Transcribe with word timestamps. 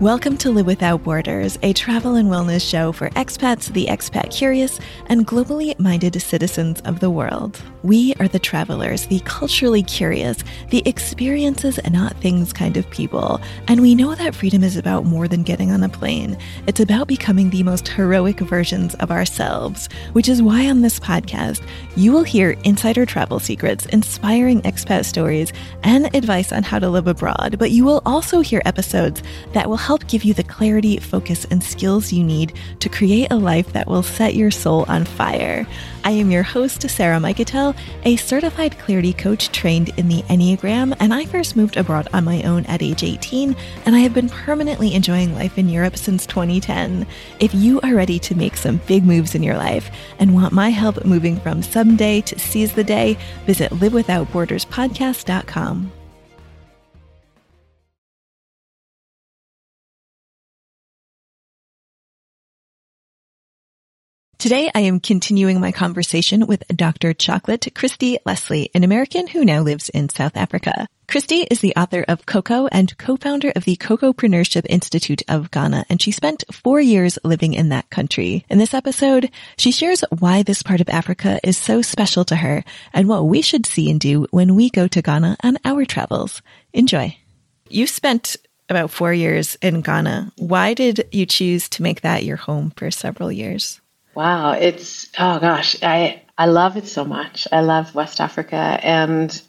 Welcome 0.00 0.38
to 0.38 0.50
Live 0.50 0.66
Without 0.66 1.04
Borders, 1.04 1.56
a 1.62 1.72
travel 1.72 2.16
and 2.16 2.28
wellness 2.28 2.68
show 2.68 2.90
for 2.90 3.10
expats, 3.10 3.72
the 3.72 3.86
expat 3.86 4.36
curious, 4.36 4.80
and 5.06 5.24
globally 5.24 5.78
minded 5.78 6.20
citizens 6.20 6.80
of 6.80 6.98
the 6.98 7.10
world. 7.10 7.62
We 7.84 8.12
are 8.18 8.26
the 8.26 8.40
travelers, 8.40 9.06
the 9.06 9.20
culturally 9.20 9.84
curious, 9.84 10.42
the 10.70 10.82
experiences 10.84 11.78
and 11.78 11.94
not 11.94 12.16
things 12.16 12.52
kind 12.52 12.76
of 12.76 12.90
people. 12.90 13.40
And 13.68 13.82
we 13.82 13.94
know 13.94 14.16
that 14.16 14.34
freedom 14.34 14.64
is 14.64 14.76
about 14.76 15.04
more 15.04 15.28
than 15.28 15.44
getting 15.44 15.70
on 15.70 15.84
a 15.84 15.88
plane. 15.88 16.36
It's 16.66 16.80
about 16.80 17.06
becoming 17.06 17.50
the 17.50 17.62
most 17.62 17.86
heroic 17.86 18.40
versions 18.40 18.96
of 18.96 19.12
ourselves, 19.12 19.88
which 20.12 20.28
is 20.28 20.42
why 20.42 20.68
on 20.68 20.80
this 20.80 20.98
podcast, 20.98 21.64
you 21.94 22.10
will 22.10 22.24
hear 22.24 22.56
insider 22.64 23.06
travel 23.06 23.38
secrets, 23.38 23.86
inspiring 23.86 24.60
expat 24.62 25.04
stories, 25.04 25.52
and 25.84 26.12
advice 26.16 26.50
on 26.50 26.64
how 26.64 26.80
to 26.80 26.88
live 26.88 27.06
abroad. 27.06 27.56
But 27.60 27.70
you 27.70 27.84
will 27.84 28.02
also 28.04 28.40
hear 28.40 28.60
episodes 28.64 29.22
that 29.52 29.68
will 29.68 29.83
help 29.84 30.06
give 30.06 30.24
you 30.24 30.32
the 30.32 30.42
clarity, 30.42 30.96
focus, 30.96 31.44
and 31.50 31.62
skills 31.62 32.10
you 32.10 32.24
need 32.24 32.54
to 32.80 32.88
create 32.88 33.30
a 33.30 33.36
life 33.36 33.70
that 33.74 33.86
will 33.86 34.02
set 34.02 34.34
your 34.34 34.50
soul 34.50 34.86
on 34.88 35.04
fire. 35.04 35.66
I 36.04 36.12
am 36.12 36.30
your 36.30 36.42
host, 36.42 36.88
Sarah 36.88 37.18
Mikutel, 37.18 37.76
a 38.04 38.16
certified 38.16 38.78
clarity 38.78 39.12
coach 39.12 39.52
trained 39.52 39.90
in 39.98 40.08
the 40.08 40.22
Enneagram, 40.22 40.96
and 41.00 41.12
I 41.12 41.26
first 41.26 41.54
moved 41.54 41.76
abroad 41.76 42.08
on 42.14 42.24
my 42.24 42.42
own 42.44 42.64
at 42.64 42.82
age 42.82 43.04
18, 43.04 43.54
and 43.84 43.94
I 43.94 43.98
have 43.98 44.14
been 44.14 44.30
permanently 44.30 44.94
enjoying 44.94 45.34
life 45.34 45.58
in 45.58 45.68
Europe 45.68 45.98
since 45.98 46.24
2010. 46.24 47.06
If 47.38 47.54
you 47.54 47.78
are 47.82 47.94
ready 47.94 48.18
to 48.20 48.34
make 48.34 48.56
some 48.56 48.80
big 48.86 49.04
moves 49.04 49.34
in 49.34 49.42
your 49.42 49.58
life 49.58 49.90
and 50.18 50.34
want 50.34 50.54
my 50.54 50.70
help 50.70 51.04
moving 51.04 51.38
from 51.40 51.62
someday 51.62 52.22
to 52.22 52.38
seize 52.38 52.72
the 52.72 52.84
day, 52.84 53.18
visit 53.44 53.70
livewithoutborderspodcast.com. 53.70 55.92
Today, 64.44 64.70
I 64.74 64.80
am 64.80 65.00
continuing 65.00 65.58
my 65.58 65.72
conversation 65.72 66.46
with 66.46 66.68
Dr. 66.68 67.14
Chocolate 67.14 67.66
Kristy 67.74 68.18
Leissle, 68.26 68.68
an 68.74 68.84
American 68.84 69.26
who 69.26 69.42
now 69.42 69.62
lives 69.62 69.88
in 69.88 70.10
South 70.10 70.36
Africa. 70.36 70.86
Kristy 71.08 71.46
is 71.50 71.60
the 71.60 71.74
author 71.76 72.04
of 72.06 72.26
Cocoa 72.26 72.66
and 72.66 72.94
co-founder 72.98 73.54
of 73.56 73.64
the 73.64 73.76
Cocoapreneurship 73.76 74.66
Institute 74.68 75.22
of 75.28 75.50
Ghana, 75.50 75.86
and 75.88 75.98
she 75.98 76.10
spent 76.10 76.44
four 76.52 76.78
years 76.78 77.18
living 77.24 77.54
in 77.54 77.70
that 77.70 77.88
country. 77.88 78.44
In 78.50 78.58
this 78.58 78.74
episode, 78.74 79.30
she 79.56 79.72
shares 79.72 80.04
why 80.10 80.42
this 80.42 80.62
part 80.62 80.82
of 80.82 80.90
Africa 80.90 81.40
is 81.42 81.56
so 81.56 81.80
special 81.80 82.26
to 82.26 82.36
her 82.36 82.64
and 82.92 83.08
what 83.08 83.24
we 83.24 83.40
should 83.40 83.64
see 83.64 83.90
and 83.90 83.98
do 83.98 84.26
when 84.30 84.54
we 84.54 84.68
go 84.68 84.86
to 84.86 85.00
Ghana 85.00 85.38
on 85.42 85.56
our 85.64 85.86
travels. 85.86 86.42
Enjoy. 86.74 87.16
You 87.70 87.86
spent 87.86 88.36
about 88.68 88.90
four 88.90 89.14
years 89.14 89.56
in 89.62 89.80
Ghana. 89.80 90.32
Why 90.36 90.74
did 90.74 91.08
you 91.12 91.24
choose 91.24 91.70
to 91.70 91.82
make 91.82 92.02
that 92.02 92.24
your 92.24 92.36
home 92.36 92.74
for 92.76 92.90
several 92.90 93.32
years? 93.32 93.80
Wow, 94.14 94.52
it's 94.52 95.10
oh 95.18 95.38
gosh, 95.38 95.76
I 95.82 96.22
I 96.38 96.46
love 96.46 96.76
it 96.76 96.86
so 96.86 97.04
much. 97.04 97.48
I 97.50 97.60
love 97.60 97.94
West 97.94 98.20
Africa 98.20 98.56
and 98.56 99.42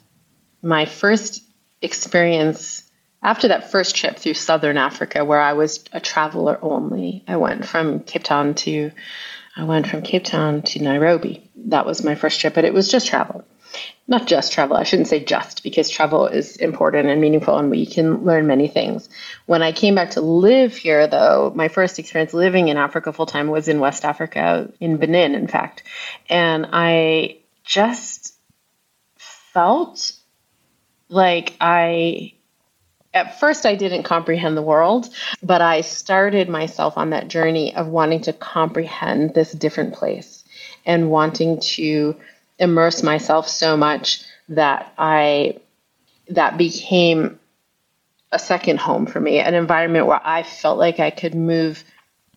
my 0.62 0.86
first 0.86 1.42
experience 1.82 2.82
after 3.22 3.48
that 3.48 3.70
first 3.70 3.96
trip 3.96 4.16
through 4.18 4.34
southern 4.34 4.76
Africa 4.76 5.24
where 5.24 5.40
I 5.40 5.52
was 5.52 5.84
a 5.92 6.00
traveler 6.00 6.58
only. 6.62 7.24
I 7.28 7.36
went 7.36 7.66
from 7.66 8.00
Cape 8.00 8.24
Town 8.24 8.54
to 8.54 8.90
I 9.56 9.64
went 9.64 9.86
from 9.86 10.02
Cape 10.02 10.24
Town 10.24 10.62
to 10.62 10.82
Nairobi. 10.82 11.50
That 11.66 11.86
was 11.86 12.04
my 12.04 12.14
first 12.14 12.40
trip, 12.40 12.54
but 12.54 12.64
it 12.64 12.74
was 12.74 12.90
just 12.90 13.06
travel 13.06 13.44
not 14.08 14.26
just 14.26 14.52
travel. 14.52 14.76
I 14.76 14.84
shouldn't 14.84 15.08
say 15.08 15.20
just 15.20 15.62
because 15.62 15.90
travel 15.90 16.26
is 16.26 16.56
important 16.56 17.08
and 17.08 17.20
meaningful 17.20 17.58
and 17.58 17.70
we 17.70 17.86
can 17.86 18.24
learn 18.24 18.46
many 18.46 18.68
things. 18.68 19.08
When 19.46 19.62
I 19.62 19.72
came 19.72 19.94
back 19.94 20.12
to 20.12 20.20
live 20.20 20.76
here, 20.76 21.06
though, 21.06 21.52
my 21.54 21.68
first 21.68 21.98
experience 21.98 22.32
living 22.32 22.68
in 22.68 22.76
Africa 22.76 23.12
full 23.12 23.26
time 23.26 23.48
was 23.48 23.68
in 23.68 23.80
West 23.80 24.04
Africa, 24.04 24.70
in 24.80 24.98
Benin, 24.98 25.34
in 25.34 25.48
fact. 25.48 25.82
And 26.28 26.68
I 26.72 27.38
just 27.64 28.34
felt 29.16 30.12
like 31.08 31.54
I 31.60 32.32
at 33.16 33.40
first 33.40 33.64
I 33.64 33.74
didn't 33.74 34.02
comprehend 34.02 34.56
the 34.56 34.62
world, 34.62 35.08
but 35.42 35.62
I 35.62 35.80
started 35.80 36.50
myself 36.50 36.98
on 36.98 37.10
that 37.10 37.28
journey 37.28 37.74
of 37.74 37.88
wanting 37.88 38.20
to 38.22 38.32
comprehend 38.34 39.32
this 39.32 39.52
different 39.52 39.94
place 39.94 40.44
and 40.84 41.10
wanting 41.10 41.58
to 41.60 42.16
immerse 42.58 43.02
myself 43.02 43.48
so 43.48 43.76
much 43.76 44.22
that 44.48 44.92
I 44.96 45.60
that 46.28 46.58
became 46.58 47.38
a 48.32 48.38
second 48.38 48.78
home 48.80 49.06
for 49.06 49.20
me, 49.20 49.38
an 49.38 49.54
environment 49.54 50.06
where 50.06 50.20
I 50.22 50.42
felt 50.42 50.78
like 50.78 51.00
I 51.00 51.10
could 51.10 51.34
move 51.34 51.84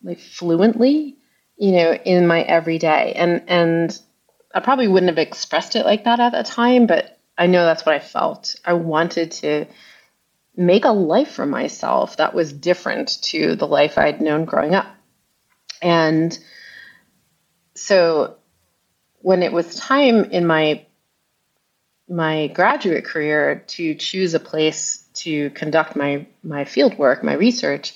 like 0.04 0.20
fluently, 0.20 1.18
you 1.58 1.72
know, 1.72 1.94
in 1.94 2.28
my 2.28 2.42
everyday. 2.42 3.14
And 3.14 3.44
and 3.48 4.00
I 4.54 4.60
probably 4.60 4.88
wouldn't 4.88 5.10
have 5.10 5.18
expressed 5.18 5.76
it 5.76 5.86
like 5.86 6.06
that 6.06 6.20
at 6.20 6.32
the 6.32 6.44
time, 6.44 6.88
but 6.88 7.18
I 7.38 7.48
know 7.48 7.64
that's 7.64 7.86
what 7.86 7.96
I 7.96 8.00
felt. 8.00 8.56
I 8.66 8.74
wanted 8.74 9.32
to 9.32 9.66
make 10.56 10.86
a 10.86 10.92
life 10.92 11.32
for 11.32 11.46
myself 11.46 12.18
that 12.18 12.34
was 12.34 12.52
different 12.52 13.22
to 13.24 13.56
the 13.56 13.68
life 13.68 13.98
I'd 13.98 14.22
known 14.22 14.46
growing 14.46 14.76
up. 14.76 14.88
And 15.82 16.38
so 17.76 18.36
when 19.22 19.44
it 19.44 19.52
was 19.52 19.76
time 19.76 20.26
in 20.26 20.46
my 20.46 20.86
my 22.08 22.48
graduate 22.48 23.06
career 23.06 23.64
to 23.68 23.94
choose 23.94 24.34
a 24.34 24.40
place 24.40 25.04
to 25.14 25.50
conduct 25.52 25.96
my 25.96 26.26
my 26.44 26.66
field 26.66 26.98
work, 26.98 27.24
my 27.24 27.34
research, 27.34 27.94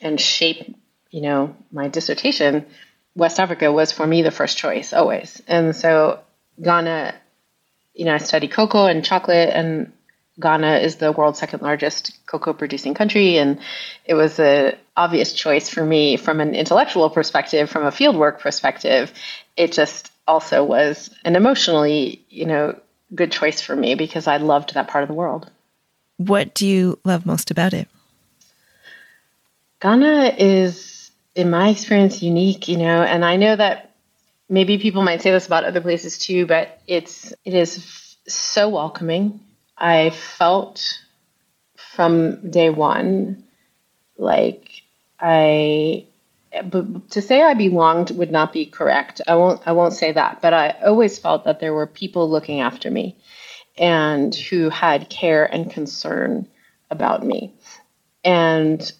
and 0.00 0.20
shape, 0.20 0.74
you 1.10 1.20
know, 1.20 1.54
my 1.70 1.88
dissertation, 1.88 2.66
West 3.14 3.38
Africa 3.38 3.70
was 3.70 3.92
for 3.92 4.06
me 4.06 4.22
the 4.22 4.30
first 4.30 4.58
choice 4.58 4.92
always. 4.92 5.40
And 5.46 5.74
so 5.74 6.20
Ghana, 6.62 7.14
you 7.94 8.04
know, 8.04 8.14
I 8.14 8.18
studied 8.18 8.52
cocoa 8.52 8.86
and 8.86 9.04
chocolate, 9.04 9.50
and 9.52 9.92
Ghana 10.40 10.78
is 10.78 10.96
the 10.96 11.12
world's 11.12 11.38
second 11.38 11.62
largest 11.62 12.16
cocoa 12.26 12.52
producing 12.52 12.94
country, 12.94 13.38
and 13.38 13.60
it 14.04 14.14
was 14.14 14.38
a 14.38 14.76
obvious 14.96 15.32
choice 15.32 15.68
for 15.68 15.84
me 15.84 16.16
from 16.16 16.40
an 16.40 16.54
intellectual 16.54 17.10
perspective, 17.10 17.70
from 17.70 17.84
a 17.84 17.90
fieldwork 17.90 18.40
perspective. 18.40 19.12
It 19.56 19.72
just 19.72 20.10
also 20.28 20.62
was 20.62 21.10
an 21.24 21.34
emotionally, 21.34 22.24
you 22.28 22.46
know, 22.46 22.78
good 23.14 23.32
choice 23.32 23.60
for 23.60 23.74
me 23.74 23.94
because 23.94 24.26
I 24.28 24.36
loved 24.36 24.74
that 24.74 24.86
part 24.86 25.02
of 25.02 25.08
the 25.08 25.14
world. 25.14 25.50
What 26.18 26.54
do 26.54 26.66
you 26.66 26.98
love 27.04 27.26
most 27.26 27.50
about 27.50 27.72
it? 27.72 27.88
Ghana 29.80 30.34
is, 30.38 31.10
in 31.34 31.50
my 31.50 31.70
experience, 31.70 32.22
unique, 32.22 32.68
you 32.68 32.76
know, 32.76 33.02
and 33.02 33.24
I 33.24 33.36
know 33.36 33.56
that 33.56 33.94
maybe 34.48 34.78
people 34.78 35.02
might 35.02 35.22
say 35.22 35.30
this 35.30 35.46
about 35.46 35.64
other 35.64 35.80
places 35.80 36.18
too, 36.18 36.46
but 36.46 36.80
it's 36.86 37.32
it 37.44 37.54
is 37.54 38.16
so 38.26 38.68
welcoming. 38.68 39.40
I 39.76 40.10
felt 40.10 41.00
from 41.76 42.50
day 42.50 42.70
one 42.70 43.44
like 44.16 44.82
I 45.20 46.06
but 46.64 47.10
to 47.10 47.22
say 47.22 47.42
I 47.42 47.54
belonged 47.54 48.10
would 48.10 48.30
not 48.30 48.52
be 48.52 48.66
correct. 48.66 49.20
I 49.26 49.36
won't 49.36 49.60
I 49.66 49.72
won't 49.72 49.92
say 49.92 50.12
that, 50.12 50.40
but 50.40 50.54
I 50.54 50.70
always 50.84 51.18
felt 51.18 51.44
that 51.44 51.60
there 51.60 51.74
were 51.74 51.86
people 51.86 52.30
looking 52.30 52.60
after 52.60 52.90
me 52.90 53.16
and 53.76 54.34
who 54.34 54.70
had 54.70 55.08
care 55.08 55.44
and 55.44 55.70
concern 55.70 56.48
about 56.90 57.24
me. 57.24 57.54
And 58.24 58.92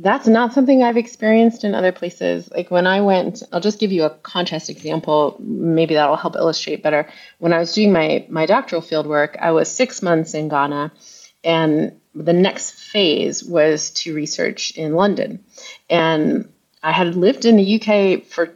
that's 0.00 0.28
not 0.28 0.52
something 0.52 0.82
I've 0.82 0.96
experienced 0.96 1.64
in 1.64 1.74
other 1.74 1.90
places. 1.90 2.48
Like 2.50 2.70
when 2.70 2.86
I 2.86 3.00
went, 3.00 3.42
I'll 3.52 3.60
just 3.60 3.80
give 3.80 3.90
you 3.90 4.04
a 4.04 4.10
contrast 4.10 4.70
example. 4.70 5.36
Maybe 5.40 5.94
that'll 5.94 6.16
help 6.16 6.36
illustrate 6.36 6.82
better. 6.82 7.08
When 7.38 7.52
I 7.52 7.58
was 7.58 7.72
doing 7.72 7.92
my 7.92 8.26
my 8.28 8.46
doctoral 8.46 8.82
field 8.82 9.06
work, 9.06 9.36
I 9.40 9.50
was 9.52 9.70
six 9.70 10.02
months 10.02 10.34
in 10.34 10.48
Ghana, 10.48 10.92
and 11.42 12.00
the 12.14 12.32
next 12.32 12.72
phase 12.72 13.44
was 13.44 13.90
to 13.90 14.14
research 14.14 14.72
in 14.72 14.94
London. 14.94 15.44
And 15.90 16.48
I 16.82 16.92
had 16.92 17.14
lived 17.16 17.44
in 17.44 17.56
the 17.56 17.80
UK 17.80 18.24
for 18.24 18.54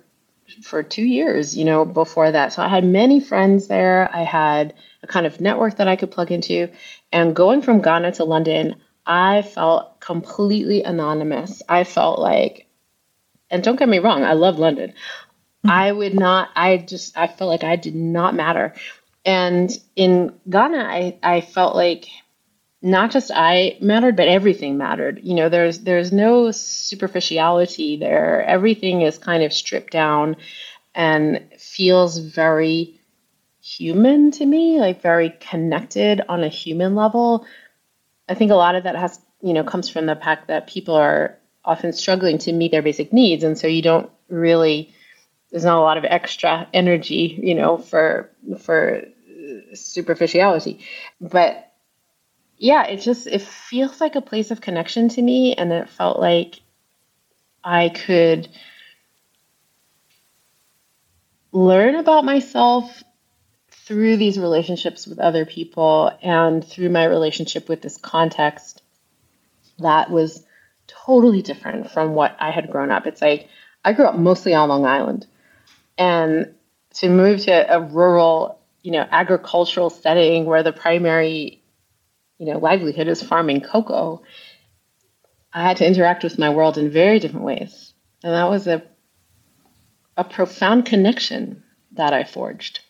for 0.62 0.82
two 0.82 1.04
years, 1.04 1.56
you 1.56 1.64
know, 1.64 1.84
before 1.84 2.30
that. 2.30 2.52
So 2.52 2.62
I 2.62 2.68
had 2.68 2.84
many 2.84 3.20
friends 3.20 3.68
there. 3.68 4.10
I 4.14 4.22
had 4.22 4.74
a 5.02 5.06
kind 5.06 5.26
of 5.26 5.40
network 5.40 5.76
that 5.76 5.88
I 5.88 5.96
could 5.96 6.10
plug 6.10 6.30
into. 6.30 6.70
And 7.10 7.34
going 7.34 7.62
from 7.62 7.80
Ghana 7.80 8.12
to 8.12 8.24
London, 8.24 8.76
I 9.06 9.42
felt 9.42 10.00
completely 10.00 10.82
anonymous. 10.82 11.62
I 11.68 11.84
felt 11.84 12.18
like, 12.18 12.66
and 13.50 13.62
don't 13.62 13.78
get 13.78 13.88
me 13.88 13.98
wrong, 13.98 14.24
I 14.24 14.34
love 14.34 14.58
London. 14.58 14.90
Mm-hmm. 14.90 15.70
I 15.70 15.92
would 15.92 16.14
not, 16.14 16.50
I 16.54 16.76
just, 16.76 17.16
I 17.16 17.26
felt 17.26 17.48
like 17.48 17.64
I 17.64 17.76
did 17.76 17.94
not 17.94 18.34
matter. 18.34 18.74
And 19.24 19.70
in 19.96 20.34
Ghana, 20.48 20.78
I, 20.78 21.18
I 21.22 21.40
felt 21.40 21.76
like 21.76 22.06
not 22.82 23.10
just 23.10 23.30
I 23.34 23.78
mattered, 23.80 24.16
but 24.16 24.28
everything 24.28 24.76
mattered. 24.76 25.20
You 25.22 25.34
know, 25.34 25.48
there's 25.48 25.80
there's 25.80 26.12
no 26.12 26.50
superficiality 26.50 27.96
there. 27.96 28.42
Everything 28.42 29.02
is 29.02 29.18
kind 29.18 29.42
of 29.42 29.52
stripped 29.52 29.92
down 29.92 30.36
and 30.94 31.48
feels 31.58 32.18
very 32.18 33.00
human 33.62 34.32
to 34.32 34.44
me, 34.44 34.80
like 34.80 35.00
very 35.00 35.30
connected 35.40 36.20
on 36.28 36.42
a 36.42 36.48
human 36.48 36.94
level. 36.94 37.46
I 38.28 38.34
think 38.34 38.50
a 38.50 38.56
lot 38.56 38.74
of 38.74 38.84
that 38.84 38.96
has 38.96 39.18
you 39.42 39.52
know, 39.52 39.64
comes 39.64 39.88
from 39.88 40.06
the 40.06 40.16
fact 40.16 40.48
that 40.48 40.68
people 40.68 40.94
are 40.94 41.36
often 41.64 41.92
struggling 41.92 42.38
to 42.38 42.52
meet 42.52 42.70
their 42.70 42.82
basic 42.82 43.12
needs. 43.12 43.44
And 43.44 43.58
so 43.58 43.66
you 43.66 43.82
don't 43.82 44.10
really, 44.28 44.94
there's 45.50 45.64
not 45.64 45.78
a 45.78 45.80
lot 45.80 45.98
of 45.98 46.04
extra 46.04 46.68
energy, 46.72 47.38
you 47.42 47.54
know, 47.54 47.76
for, 47.76 48.30
for 48.60 49.02
superficiality. 49.74 50.80
But 51.20 51.71
yeah, 52.62 52.84
it 52.84 52.98
just, 52.98 53.26
it 53.26 53.42
feels 53.42 54.00
like 54.00 54.14
a 54.14 54.20
place 54.20 54.52
of 54.52 54.60
connection 54.60 55.08
to 55.08 55.20
me. 55.20 55.52
And 55.54 55.72
it 55.72 55.88
felt 55.88 56.20
like 56.20 56.60
I 57.64 57.88
could 57.88 58.48
learn 61.50 61.96
about 61.96 62.24
myself 62.24 63.02
through 63.68 64.16
these 64.16 64.38
relationships 64.38 65.08
with 65.08 65.18
other 65.18 65.44
people 65.44 66.16
and 66.22 66.64
through 66.64 66.90
my 66.90 67.04
relationship 67.04 67.68
with 67.68 67.82
this 67.82 67.96
context 67.96 68.80
that 69.80 70.08
was 70.08 70.44
totally 70.86 71.42
different 71.42 71.90
from 71.90 72.14
what 72.14 72.36
I 72.38 72.52
had 72.52 72.70
grown 72.70 72.92
up. 72.92 73.08
It's 73.08 73.20
like 73.20 73.48
I 73.84 73.92
grew 73.92 74.06
up 74.06 74.14
mostly 74.14 74.54
on 74.54 74.68
Long 74.68 74.86
Island. 74.86 75.26
And 75.98 76.54
to 76.94 77.08
move 77.08 77.40
to 77.40 77.74
a 77.74 77.80
rural, 77.80 78.60
you 78.82 78.92
know, 78.92 79.04
agricultural 79.10 79.90
setting 79.90 80.44
where 80.44 80.62
the 80.62 80.72
primary, 80.72 81.61
you 82.42 82.52
know, 82.52 82.58
livelihood 82.58 83.06
is 83.06 83.22
farming 83.22 83.60
cocoa, 83.60 84.20
I 85.52 85.62
had 85.62 85.76
to 85.76 85.86
interact 85.86 86.24
with 86.24 86.40
my 86.40 86.50
world 86.50 86.76
in 86.76 86.90
very 86.90 87.20
different 87.20 87.46
ways. 87.46 87.94
And 88.24 88.34
that 88.34 88.50
was 88.50 88.66
a 88.66 88.82
a 90.16 90.24
profound 90.24 90.84
connection 90.84 91.62
that 91.92 92.12
I 92.12 92.24
forged 92.24 92.80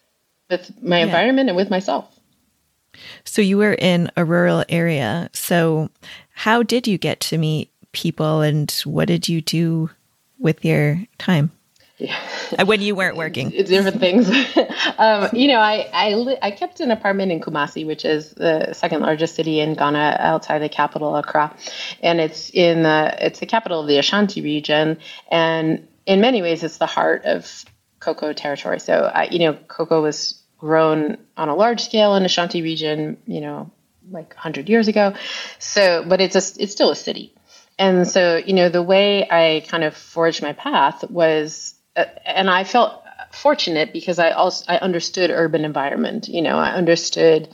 with 0.49 0.73
my 0.83 1.01
yeah. 1.01 1.05
environment 1.05 1.51
and 1.51 1.57
with 1.57 1.69
myself. 1.69 2.19
So 3.25 3.43
you 3.43 3.59
were 3.59 3.75
in 3.75 4.11
a 4.17 4.25
rural 4.25 4.65
area. 4.71 5.29
So 5.35 5.91
how 6.33 6.63
did 6.63 6.89
you 6.89 6.97
get 6.97 7.21
to 7.21 7.37
meet 7.37 7.71
people 7.93 8.41
and 8.41 8.71
what 8.87 9.07
did 9.07 9.29
you 9.29 9.43
do 9.43 9.91
with 10.39 10.65
your 10.65 11.05
time? 11.19 11.51
Yeah. 12.03 12.19
Uh, 12.59 12.65
when 12.67 12.81
you 12.81 12.97
weren't 12.97 13.17
working, 13.25 13.51
different 13.51 14.01
things. 14.01 14.29
um, 14.99 15.29
you 15.33 15.47
know, 15.49 15.61
I 15.61 15.89
I, 15.93 16.15
li- 16.15 16.39
I 16.43 16.51
kept 16.51 16.81
an 16.81 16.91
apartment 16.91 17.31
in 17.31 17.41
Kumasi, 17.41 17.87
which 17.87 18.05
is 18.05 18.31
the 18.31 18.73
second 18.73 19.03
largest 19.03 19.37
city 19.37 19.61
in 19.61 19.75
Ghana 19.75 20.17
outside 20.19 20.59
the 20.59 20.69
capital, 20.69 21.15
Accra, 21.17 21.57
and 22.03 22.21
it's 22.21 22.51
in 22.51 22.83
the 22.83 23.15
it's 23.25 23.39
the 23.39 23.47
capital 23.47 23.81
of 23.81 23.87
the 23.87 23.99
Ashanti 23.99 24.41
region. 24.43 24.99
And 25.31 25.87
in 26.05 26.21
many 26.21 26.43
ways, 26.43 26.65
it's 26.65 26.79
the 26.79 26.87
heart 26.87 27.25
of 27.25 27.65
cocoa 28.01 28.33
territory. 28.33 28.81
So, 28.81 28.95
uh, 28.95 29.29
you 29.31 29.39
know, 29.39 29.55
cocoa 29.55 30.03
was 30.03 30.43
grown 30.59 31.19
on 31.37 31.49
a 31.49 31.55
large 31.55 31.85
scale 31.85 32.17
in 32.17 32.25
the 32.25 32.27
Ashanti 32.27 32.63
region, 32.63 33.17
you 33.27 33.41
know, 33.41 33.71
like 34.11 34.35
100 34.35 34.69
years 34.69 34.89
ago. 34.89 35.15
So, 35.61 36.05
but 36.07 36.21
it's 36.21 36.35
a, 36.35 36.63
it's 36.63 36.73
still 36.73 36.91
a 36.91 36.97
city. 36.97 37.33
And 37.79 38.07
so, 38.07 38.37
you 38.37 38.53
know, 38.53 38.69
the 38.69 38.83
way 38.83 39.29
I 39.29 39.65
kind 39.69 39.85
of 39.85 39.97
forged 39.97 40.43
my 40.43 40.53
path 40.53 41.09
was, 41.11 41.72
and 41.97 42.51
I 42.51 42.65
felt 42.65 43.03
fortunate 43.33 43.93
because 43.93 44.19
I 44.19 44.31
also 44.31 44.65
I 44.69 44.79
understood 44.79 45.31
urban 45.31 45.65
environment. 45.65 46.29
You 46.29 46.43
know, 46.43 46.57
I 46.57 46.73
understood 46.73 47.49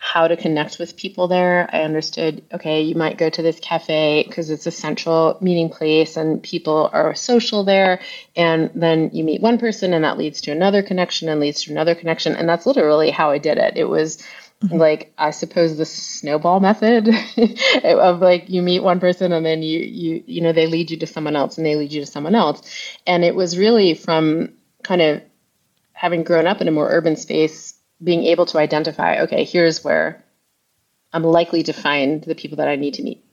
how 0.00 0.28
to 0.28 0.36
connect 0.36 0.78
with 0.78 0.96
people 0.96 1.26
there. 1.26 1.68
I 1.72 1.82
understood, 1.82 2.44
okay, 2.52 2.82
you 2.82 2.94
might 2.94 3.18
go 3.18 3.28
to 3.28 3.42
this 3.42 3.58
cafe 3.58 4.24
because 4.26 4.48
it's 4.48 4.66
a 4.66 4.70
central 4.70 5.36
meeting 5.40 5.70
place 5.70 6.16
and 6.16 6.40
people 6.40 6.88
are 6.92 7.16
social 7.16 7.64
there. 7.64 8.00
And 8.36 8.70
then 8.76 9.10
you 9.12 9.24
meet 9.24 9.42
one 9.42 9.58
person 9.58 9.92
and 9.92 10.04
that 10.04 10.16
leads 10.16 10.40
to 10.42 10.52
another 10.52 10.82
connection 10.84 11.28
and 11.28 11.40
leads 11.40 11.64
to 11.64 11.72
another 11.72 11.96
connection. 11.96 12.36
And 12.36 12.48
that's 12.48 12.64
literally 12.64 13.10
how 13.10 13.30
I 13.30 13.38
did 13.38 13.58
it. 13.58 13.76
It 13.76 13.88
was. 13.88 14.22
Mm-hmm. 14.62 14.76
like, 14.76 15.12
I 15.16 15.30
suppose 15.30 15.76
the 15.76 15.84
snowball 15.84 16.58
method 16.58 17.08
of 17.84 18.20
like 18.20 18.48
you 18.48 18.60
meet 18.60 18.82
one 18.82 18.98
person 18.98 19.32
and 19.32 19.46
then 19.46 19.62
you, 19.62 19.78
you, 19.78 20.24
you 20.26 20.40
know, 20.40 20.52
they 20.52 20.66
lead 20.66 20.90
you 20.90 20.96
to 20.96 21.06
someone 21.06 21.36
else 21.36 21.58
and 21.58 21.66
they 21.66 21.76
lead 21.76 21.92
you 21.92 22.00
to 22.00 22.10
someone 22.10 22.34
else. 22.34 22.60
And 23.06 23.24
it 23.24 23.36
was 23.36 23.56
really 23.56 23.94
from 23.94 24.54
kind 24.82 25.00
of 25.00 25.22
having 25.92 26.24
grown 26.24 26.48
up 26.48 26.60
in 26.60 26.66
a 26.66 26.72
more 26.72 26.90
urban 26.90 27.14
space 27.14 27.74
being 28.02 28.24
able 28.24 28.46
to 28.46 28.58
identify, 28.58 29.20
okay, 29.22 29.44
here's 29.44 29.84
where 29.84 30.24
I'm 31.12 31.22
likely 31.22 31.62
to 31.64 31.72
find 31.72 32.22
the 32.24 32.34
people 32.34 32.56
that 32.56 32.68
I 32.68 32.76
need 32.76 32.94
to 32.94 33.02
meet. 33.02 33.24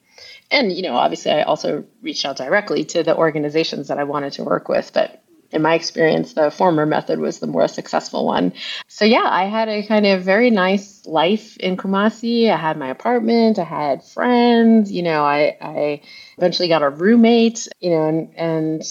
And, 0.52 0.72
you 0.72 0.84
know, 0.84 0.96
obviously 0.96 1.32
I 1.32 1.42
also 1.42 1.86
reached 2.04 2.26
out 2.26 2.38
directly 2.38 2.86
to 2.86 3.02
the 3.02 3.18
organizations 3.18 3.88
that 3.88 3.98
I 3.98 4.04
wanted 4.04 4.34
to 4.34 4.44
work 4.44 4.70
with, 4.70 4.94
but 4.94 5.24
in 5.56 5.62
my 5.62 5.74
experience, 5.74 6.34
the 6.34 6.52
former 6.52 6.86
method 6.86 7.18
was 7.18 7.40
the 7.40 7.48
more 7.48 7.70
successful 7.70 8.26
one. 8.26 8.52
So 8.90 9.06
yeah, 9.06 9.24
I 9.24 9.46
had 9.46 9.70
a 9.70 9.88
kind 9.88 10.06
of 10.06 10.22
very 10.22 10.52
nice 10.52 11.06
life 11.06 11.56
in 11.58 11.78
Kumasi. 11.78 12.52
I 12.52 12.58
had 12.58 12.78
my 12.78 12.90
apartment, 12.90 13.58
I 13.58 13.64
had 13.64 14.04
friends, 14.04 14.92
you 14.92 15.02
know, 15.02 15.24
I, 15.24 15.58
I 15.62 16.02
eventually 16.38 16.68
got 16.68 16.84
a 16.84 16.90
roommate, 16.90 17.70
you 17.80 17.92
know, 17.92 18.08
and, 18.10 18.34
and 18.36 18.84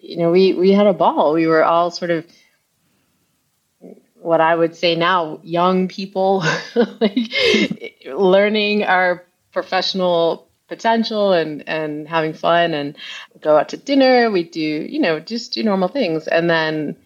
you 0.00 0.16
know, 0.16 0.30
we, 0.30 0.54
we 0.54 0.70
had 0.70 0.86
a 0.86 0.92
ball. 0.92 1.32
We 1.32 1.48
were 1.48 1.64
all 1.64 1.90
sort 1.90 2.12
of 2.12 2.24
what 4.14 4.40
I 4.40 4.54
would 4.54 4.76
say 4.76 4.94
now, 4.94 5.40
young 5.42 5.88
people 5.88 6.44
like, 7.00 7.32
learning 8.06 8.84
our 8.84 9.24
professional 9.52 10.45
potential 10.68 11.32
and 11.32 11.68
and 11.68 12.08
having 12.08 12.32
fun 12.32 12.74
and 12.74 12.96
go 13.40 13.56
out 13.56 13.70
to 13.70 13.76
dinner. 13.76 14.30
We 14.30 14.44
do, 14.44 14.60
you 14.60 15.00
know, 15.00 15.20
just 15.20 15.52
do 15.52 15.62
normal 15.62 15.88
things. 15.88 16.26
And 16.28 16.48
then 16.48 16.96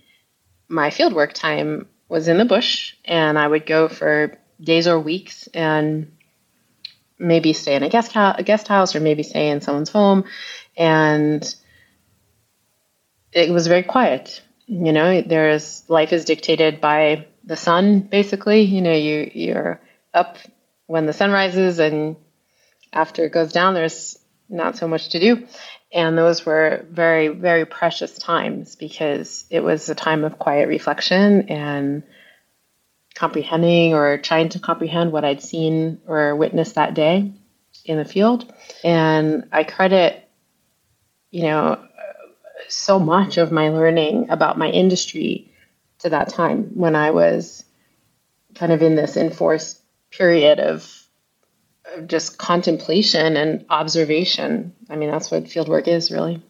my 0.69 0.91
fieldwork 0.91 1.33
time 1.33 1.89
was 2.09 2.29
in 2.29 2.39
the 2.39 2.45
bush, 2.45 2.95
and 3.05 3.39
I 3.39 3.47
would 3.47 3.67
go 3.67 3.89
for 3.89 4.39
days 4.61 4.87
or 4.87 4.99
weeks 4.99 5.49
and 5.49 6.13
maybe 7.19 7.53
stay 7.53 7.75
in 7.75 7.83
a 7.83 7.89
guest 7.89 8.13
house, 8.13 8.37
a 8.39 8.43
guest 8.43 8.69
house, 8.69 8.95
or 8.95 9.01
maybe 9.01 9.23
stay 9.23 9.51
in 9.51 9.61
someone's 9.61 9.91
home, 9.91 10.25
and 10.77 11.55
it 13.33 13.51
was 13.51 13.67
very 13.67 13.85
quiet 13.85 14.43
you 14.71 14.93
know 14.93 15.21
there's 15.21 15.83
life 15.89 16.13
is 16.13 16.25
dictated 16.25 16.81
by 16.81 17.27
the 17.45 17.57
sun 17.57 18.01
basically 18.01 18.63
you 18.63 18.81
know 18.81 18.95
you 18.95 19.29
you're 19.35 19.81
up 20.15 20.39
when 20.87 21.07
the 21.07 21.13
sun 21.13 21.33
rises 21.33 21.81
and 21.81 22.17
after 22.93 23.25
it 23.25 23.33
goes 23.33 23.53
down 23.53 23.75
there's 23.75 24.19
not 24.49 24.77
so 24.77 24.89
much 24.89 25.11
to 25.11 25.21
do. 25.21 25.47
And 25.93 26.19
those 26.19 26.45
were 26.45 26.87
very 26.91 27.29
very 27.29 27.65
precious 27.65 28.17
times 28.19 28.77
because 28.77 29.45
it 29.51 29.61
was 29.61 29.89
a 29.89 29.95
time 29.95 30.25
of 30.25 30.39
quiet 30.39 30.69
reflection 30.69 31.49
and 31.49 32.03
comprehending 33.15 33.95
or 33.95 34.19
trying 34.19 34.49
to 34.51 34.59
comprehend 34.61 35.13
what 35.13 35.25
I'd 35.25 35.43
seen 35.43 36.01
or 36.07 36.35
witnessed 36.37 36.77
that 36.77 36.95
day 36.95 37.33
in 37.85 37.97
the 37.97 38.05
field. 38.05 38.53
And 38.85 39.49
I 39.53 39.65
credit 39.65 40.29
you 41.31 41.43
know 41.43 41.85
so 42.69 42.99
much 42.99 43.39
of 43.39 43.53
my 43.53 43.69
learning 43.69 44.31
about 44.31 44.59
my 44.59 44.69
industry 44.69 45.53
to 46.01 46.11
that 46.11 46.29
time 46.29 46.71
when 46.75 46.97
I 46.97 47.11
was 47.11 47.65
kind 48.55 48.73
of 48.73 48.83
in 48.83 48.97
this 48.97 49.17
enforced 49.17 49.81
period 50.11 50.59
of, 50.59 50.91
of 51.95 52.09
just 52.09 52.39
contemplation 52.39 53.37
and 53.37 53.65
observation. 53.71 54.75
I 54.89 54.97
mean, 54.97 55.11
that's 55.11 55.31
what 55.31 55.45
fieldwork 55.45 55.89
is 55.89 56.11
really. 56.11 56.43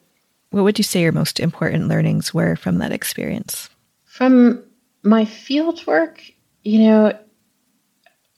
What 0.51 0.65
would 0.65 0.79
you 0.79 0.85
say 0.85 1.03
your 1.03 1.13
most 1.13 1.41
important 1.41 1.89
learnings 1.89 2.35
were 2.35 2.57
from 2.57 2.79
that 2.79 2.93
experience? 2.93 3.71
From 4.05 4.65
my 5.03 5.25
fieldwork, 5.25 6.19
you 6.63 6.81
know, 6.81 7.19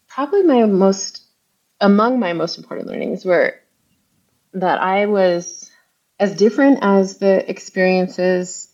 probably 0.08 0.42
my 0.42 0.66
most, 0.66 1.22
among 1.80 2.20
my 2.20 2.34
most 2.34 2.58
important 2.58 2.88
learnings 2.88 3.24
were 3.24 3.54
that 4.52 4.80
I 4.80 5.06
was 5.06 5.70
as 6.20 6.36
different 6.36 6.80
as 6.82 7.18
the 7.18 7.48
experiences 7.50 8.68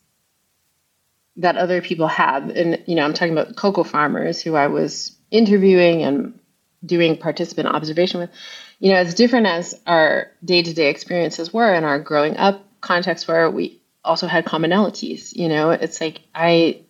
that 1.36 1.56
other 1.56 1.80
people 1.80 2.08
have. 2.08 2.50
And, 2.50 2.82
you 2.86 2.96
know, 2.96 3.04
I'm 3.04 3.14
talking 3.14 3.32
about 3.32 3.54
cocoa 3.54 3.84
farmers 3.84 4.42
who 4.42 4.56
I 4.56 4.66
was 4.66 5.16
interviewing 5.30 6.02
and 6.02 6.38
doing 6.84 7.16
participant 7.16 7.68
observation 7.68 8.20
with, 8.20 8.30
you 8.78 8.92
know, 8.92 8.96
as 8.96 9.14
different 9.14 9.46
as 9.46 9.80
our 9.86 10.30
day 10.44 10.62
to 10.62 10.72
day 10.72 10.88
experiences 10.90 11.52
were 11.52 11.72
and 11.72 11.84
our 11.84 11.98
growing 11.98 12.36
up 12.36 12.64
context 12.80 13.26
where 13.26 13.50
we 13.50 13.80
also 14.04 14.26
had 14.26 14.44
commonalities, 14.44 15.34
you 15.34 15.48
know, 15.48 15.70
it's 15.70 16.00
like 16.00 16.20
I 16.34 16.82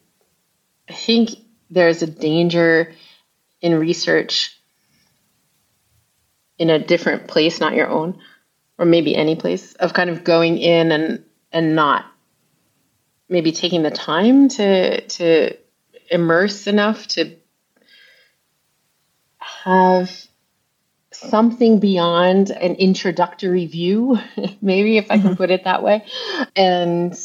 think 0.91 1.31
there's 1.71 2.03
a 2.03 2.07
danger 2.07 2.93
in 3.61 3.79
research 3.79 4.57
in 6.59 6.71
a 6.71 6.79
different 6.79 7.29
place, 7.29 7.61
not 7.61 7.75
your 7.75 7.89
own, 7.89 8.21
or 8.79 8.85
maybe 8.85 9.15
any 9.15 9.37
place 9.37 9.75
of 9.75 9.93
kind 9.93 10.11
of 10.11 10.25
going 10.25 10.59
in 10.59 10.93
and 10.93 11.25
and 11.53 11.75
not 11.75 12.05
maybe 13.29 13.53
taking 13.53 13.83
the 13.83 13.91
time 13.91 14.49
to 14.49 15.01
to 15.03 15.57
immerse 16.11 16.67
enough 16.67 17.07
to 17.09 17.37
have 19.65 20.11
something 21.11 21.81
beyond 21.81 22.51
an 22.51 22.75
introductory 22.77 23.67
view 23.67 24.19
maybe 24.63 24.99
if 24.99 25.11
i 25.11 25.17
can 25.17 25.29
mm-hmm. 25.29 25.35
put 25.35 25.51
it 25.51 25.65
that 25.65 25.83
way 25.83 26.05
and 26.55 27.19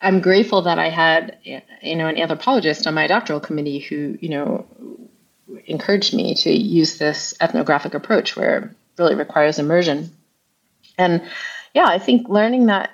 i'm 0.00 0.20
grateful 0.20 0.62
that 0.62 0.78
i 0.78 0.90
had 0.90 1.38
you 1.44 1.96
know 1.96 2.06
an 2.06 2.18
anthropologist 2.18 2.86
on 2.86 2.94
my 2.94 3.06
doctoral 3.06 3.40
committee 3.40 3.78
who 3.78 4.16
you 4.20 4.28
know 4.28 4.66
encouraged 5.66 6.14
me 6.14 6.34
to 6.34 6.50
use 6.50 6.98
this 6.98 7.34
ethnographic 7.40 7.94
approach 7.94 8.36
where 8.36 8.56
it 8.56 8.70
really 8.98 9.14
requires 9.14 9.58
immersion. 9.58 10.10
And 10.98 11.22
yeah, 11.74 11.86
I 11.86 11.98
think 11.98 12.28
learning 12.28 12.66
that 12.66 12.90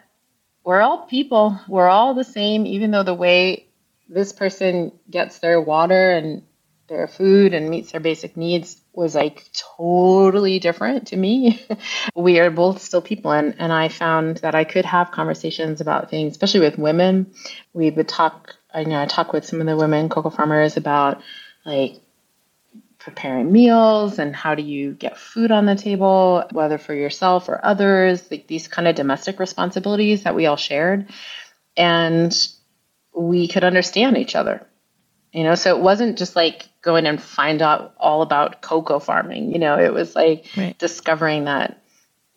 we're 0.64 0.80
all 0.80 1.06
people, 1.06 1.58
we're 1.68 1.88
all 1.88 2.14
the 2.14 2.24
same, 2.24 2.66
even 2.66 2.90
though 2.90 3.02
the 3.02 3.14
way 3.14 3.66
this 4.08 4.32
person 4.32 4.92
gets 5.10 5.38
their 5.38 5.60
water 5.60 6.12
and 6.12 6.42
their 6.88 7.06
food 7.06 7.54
and 7.54 7.68
meets 7.68 7.92
their 7.92 8.00
basic 8.00 8.36
needs 8.36 8.80
was 8.92 9.14
like 9.14 9.44
totally 9.76 10.58
different 10.58 11.08
to 11.08 11.16
me. 11.16 11.64
we 12.16 12.40
are 12.40 12.50
both 12.50 12.82
still 12.82 13.02
people 13.02 13.30
and, 13.30 13.54
and 13.58 13.72
I 13.72 13.88
found 13.88 14.38
that 14.38 14.54
I 14.54 14.64
could 14.64 14.84
have 14.84 15.10
conversations 15.10 15.80
about 15.80 16.10
things, 16.10 16.32
especially 16.32 16.60
with 16.60 16.78
women. 16.78 17.32
We 17.72 17.90
would 17.90 18.08
talk 18.08 18.54
I 18.72 18.80
you 18.80 18.88
know 18.88 19.00
I 19.00 19.06
talk 19.06 19.32
with 19.32 19.44
some 19.44 19.60
of 19.60 19.66
the 19.66 19.76
women 19.76 20.08
cocoa 20.08 20.30
farmers 20.30 20.76
about 20.76 21.22
like 21.64 22.00
preparing 22.98 23.50
meals 23.50 24.18
and 24.18 24.34
how 24.34 24.54
do 24.54 24.62
you 24.62 24.92
get 24.92 25.16
food 25.16 25.50
on 25.50 25.66
the 25.66 25.76
table, 25.76 26.44
whether 26.52 26.78
for 26.78 26.94
yourself 26.94 27.48
or 27.48 27.64
others, 27.64 28.30
like 28.30 28.46
these 28.46 28.68
kind 28.68 28.88
of 28.88 28.94
domestic 28.96 29.38
responsibilities 29.38 30.24
that 30.24 30.34
we 30.34 30.46
all 30.46 30.56
shared. 30.56 31.08
And 31.76 32.36
we 33.14 33.48
could 33.48 33.64
understand 33.64 34.18
each 34.18 34.34
other. 34.34 34.66
You 35.32 35.44
know, 35.44 35.54
so 35.54 35.76
it 35.76 35.82
wasn't 35.82 36.18
just 36.18 36.36
like 36.36 36.68
going 36.88 37.06
and 37.06 37.22
find 37.22 37.60
out 37.60 37.94
all 37.98 38.22
about 38.22 38.62
cocoa 38.62 38.98
farming. 38.98 39.52
You 39.52 39.58
know, 39.58 39.78
it 39.78 39.92
was 39.92 40.16
like 40.16 40.46
right. 40.56 40.76
discovering 40.78 41.44
that 41.44 41.82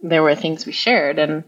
there 0.02 0.22
were 0.22 0.36
things 0.36 0.66
we 0.66 0.74
shared. 0.74 1.20
And 1.20 1.46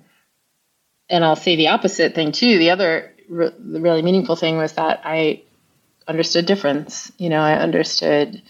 and 1.10 1.26
I'll 1.26 1.36
say 1.36 1.58
the 1.58 1.68
opposite 1.68 2.16
thing 2.16 2.32
too. 2.32 2.58
The 2.58 2.70
other 2.70 3.14
re- 3.28 3.52
the 3.60 3.82
really 3.82 4.02
meaningful 4.02 4.38
thing 4.38 4.58
was 4.58 4.74
that 4.74 5.02
I 5.04 5.44
understood 6.08 6.46
difference. 6.46 7.12
You 7.18 7.28
know, 7.28 7.42
I 7.42 7.56
understood 7.56 8.42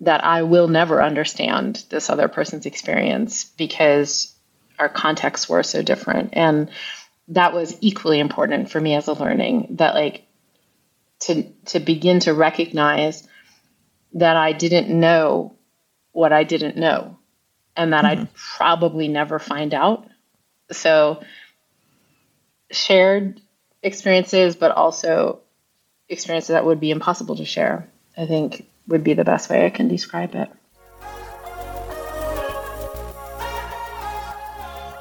that 0.00 0.22
I 0.22 0.42
will 0.42 0.68
never 0.68 1.02
understand 1.02 1.82
this 1.88 2.10
other 2.10 2.28
person's 2.28 2.66
experience 2.66 3.44
because 3.44 4.34
our 4.78 4.90
contexts 4.90 5.48
were 5.48 5.62
so 5.62 5.80
different. 5.80 6.34
And 6.34 6.70
that 7.28 7.54
was 7.54 7.78
equally 7.80 8.20
important 8.20 8.70
for 8.70 8.78
me 8.78 8.94
as 8.94 9.08
a 9.08 9.14
learning 9.14 9.76
that 9.78 9.94
like 9.94 10.26
to 11.20 11.44
to 11.66 11.80
begin 11.80 12.20
to 12.20 12.34
recognize 12.34 13.26
that 14.16 14.36
I 14.36 14.52
didn't 14.52 14.88
know 14.88 15.54
what 16.12 16.32
I 16.32 16.44
didn't 16.44 16.76
know 16.76 17.18
and 17.76 17.92
that 17.92 18.04
mm-hmm. 18.04 18.22
I'd 18.22 18.34
probably 18.34 19.08
never 19.08 19.38
find 19.38 19.74
out. 19.74 20.08
So 20.72 21.22
shared 22.70 23.40
experiences 23.82 24.56
but 24.56 24.72
also 24.72 25.40
experiences 26.08 26.48
that 26.48 26.64
would 26.64 26.80
be 26.80 26.90
impossible 26.90 27.36
to 27.36 27.44
share. 27.44 27.88
I 28.16 28.26
think 28.26 28.66
would 28.88 29.04
be 29.04 29.12
the 29.12 29.24
best 29.24 29.50
way 29.50 29.66
I 29.66 29.70
can 29.70 29.88
describe 29.88 30.34
it. 30.34 30.48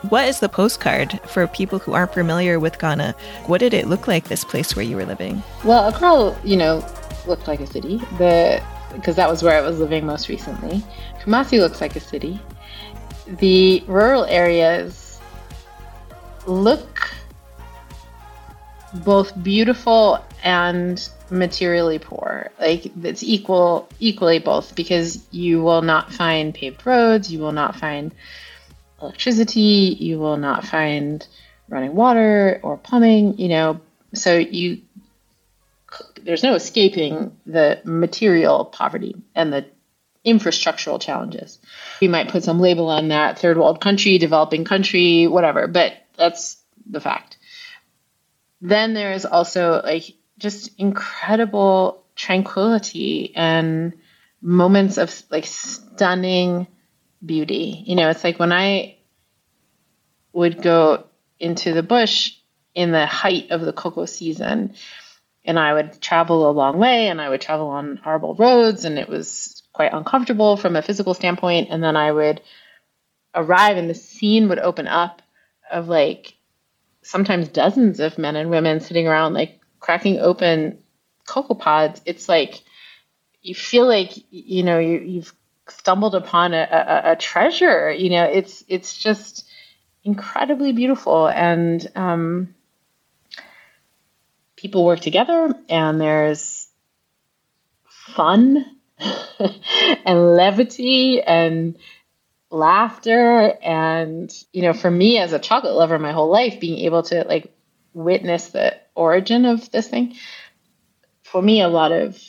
What 0.10 0.28
is 0.28 0.40
the 0.40 0.50
postcard 0.50 1.20
for 1.26 1.48
people 1.48 1.80
who 1.80 1.94
aren't 1.94 2.14
familiar 2.14 2.60
with 2.60 2.78
Ghana? 2.78 3.16
What 3.48 3.60
did 3.60 3.74
it 3.74 3.88
look 3.88 4.08
like, 4.08 4.28
this 4.28 4.44
place 4.44 4.76
where 4.76 4.86
you 4.86 4.98
were 4.98 5.06
living? 5.06 5.42
Well, 5.64 5.88
Accra, 5.88 6.38
you 6.44 6.58
know, 6.58 6.86
looked 7.26 7.48
like 7.48 7.60
a 7.60 7.66
city. 7.66 7.98
The 8.20 8.62
because 8.96 9.16
that 9.16 9.30
was 9.30 9.44
where 9.44 9.58
I 9.58 9.62
was 9.62 9.80
living 9.80 10.06
most 10.06 10.30
recently. 10.30 10.84
Kumasi 11.22 11.60
looks 11.60 11.82
like 11.82 11.96
a 11.96 12.00
city. 12.00 12.40
The 13.28 13.84
rural 13.88 14.26
areas 14.26 15.20
look 16.48 17.10
both 19.04 19.32
beautiful 19.44 20.24
and 20.44 21.10
materially 21.30 22.00
poor. 22.00 22.52
Like 22.60 22.92
it's 23.04 23.24
equal 23.24 23.90
equally 24.00 24.40
both 24.40 24.76
because 24.76 25.26
you 25.32 25.62
will 25.62 25.82
not 25.82 26.14
find 26.14 26.54
paved 26.54 26.86
roads, 26.86 27.32
you 27.32 27.40
will 27.40 27.52
not 27.52 27.76
find 27.76 28.14
electricity, 29.02 29.98
you 30.00 30.20
will 30.20 30.38
not 30.38 30.66
find 30.66 31.26
running 31.68 31.96
water 31.96 32.60
or 32.64 32.78
plumbing, 32.78 33.38
you 33.38 33.50
know. 33.50 33.82
So 34.14 34.38
you 34.38 34.82
there's 36.26 36.44
no 36.44 36.56
escaping 36.56 37.38
the 37.46 37.80
material 37.86 38.66
poverty 38.66 39.16
and 39.36 39.54
the 39.54 39.66
infrastructural 40.26 41.00
challenges. 41.00 41.60
We 42.02 42.08
might 42.08 42.30
put 42.30 42.44
some 42.44 42.60
label 42.60 42.90
on 42.90 43.10
that 43.10 43.38
third 43.38 43.58
world 43.58 43.80
country, 43.80 44.18
developing 44.18 44.66
country, 44.66 45.28
whatever, 45.28 45.68
but 45.68 45.94
that's 46.18 46.58
the 46.90 47.00
fact. 47.00 47.38
Then 48.60 48.96
there 48.96 49.14
is 49.14 49.26
also 49.26 49.82
like 49.84 50.16
just 50.40 50.72
incredible 50.80 52.04
tranquility 52.16 53.34
and 53.36 53.94
moments 54.42 54.98
of 54.98 55.14
like 55.30 55.46
stunning 55.46 56.66
beauty. 57.24 57.84
You 57.86 57.96
know, 57.96 58.10
it's 58.10 58.24
like 58.24 58.40
when 58.40 58.52
I 58.52 58.98
would 60.34 60.62
go 60.62 61.06
into 61.40 61.74
the 61.74 61.84
bush 61.84 62.32
in 62.74 62.92
the 62.92 63.06
height 63.06 63.52
of 63.52 63.62
the 63.62 63.74
cocoa 63.74 64.06
season 64.06 64.74
and 65.46 65.60
I 65.60 65.74
would 65.74 66.02
travel 66.02 66.50
a 66.50 66.52
long 66.52 66.78
way 66.78 67.08
and 67.08 67.22
I 67.22 67.30
would 67.30 67.42
travel 67.42 67.68
on 67.68 67.98
horrible 67.98 68.36
roads 68.36 68.86
and 68.86 68.98
it 68.98 69.08
was 69.08 69.64
quite 69.74 69.94
uncomfortable 69.94 70.58
from 70.58 70.76
a 70.76 70.82
physical 70.82 71.14
standpoint. 71.14 71.70
And 71.72 71.84
then 71.84 71.96
I 71.96 72.12
would 72.12 72.42
arrive 73.34 73.78
and 73.78 73.90
the 73.90 73.94
scene 73.94 74.50
would 74.50 74.60
open 74.60 74.88
up 74.88 75.22
of 75.72 75.88
like 75.88 76.36
sometimes 77.04 77.48
dozens 77.48 78.00
of 78.00 78.18
men 78.18 78.36
and 78.36 78.50
women 78.50 78.80
sitting 78.80 79.08
around 79.08 79.34
like 79.34 79.60
cracking 79.80 80.20
open 80.20 80.80
cocoa 81.26 81.54
pods, 81.54 82.02
it's 82.06 82.28
like 82.28 82.64
you 83.42 83.54
feel 83.54 83.88
like 83.88 84.12
you 84.32 84.64
know 84.64 84.80
you, 84.80 85.00
you've 85.00 85.34
stumbled 85.68 86.16
upon 86.16 86.54
a, 86.54 86.68
a, 86.72 87.12
a, 87.12 87.16
treasure. 87.16 87.92
You 87.92 88.10
know, 88.10 88.24
it's 88.24 88.64
it's 88.68 88.98
just 88.98 89.48
incredibly 90.04 90.72
beautiful, 90.72 91.28
and 91.28 91.86
um, 91.96 92.55
people 94.66 94.86
work 94.86 95.00
together, 95.00 95.54
and 95.70 96.00
there's 96.02 96.68
fun 97.88 98.66
and 100.06 100.36
levity 100.36 101.22
and 101.22 101.78
laughter 102.52 103.54
and 103.62 104.32
you 104.54 104.62
know 104.62 104.72
for 104.72 104.90
me 104.90 105.18
as 105.18 105.34
a 105.34 105.40
chocolate 105.40 105.74
lover 105.74 106.00
my 106.00 106.14
whole 106.14 106.30
life 106.30 106.60
being 106.60 106.78
able 106.86 107.04
to 107.04 107.26
like 107.28 107.52
witness 107.96 108.50
the 108.50 108.76
origin 108.94 109.46
of 109.46 109.72
this 109.72 109.88
thing, 109.88 110.16
for 111.24 111.42
me, 111.42 111.62
a 111.62 111.68
lot 111.68 111.92
of 111.92 112.22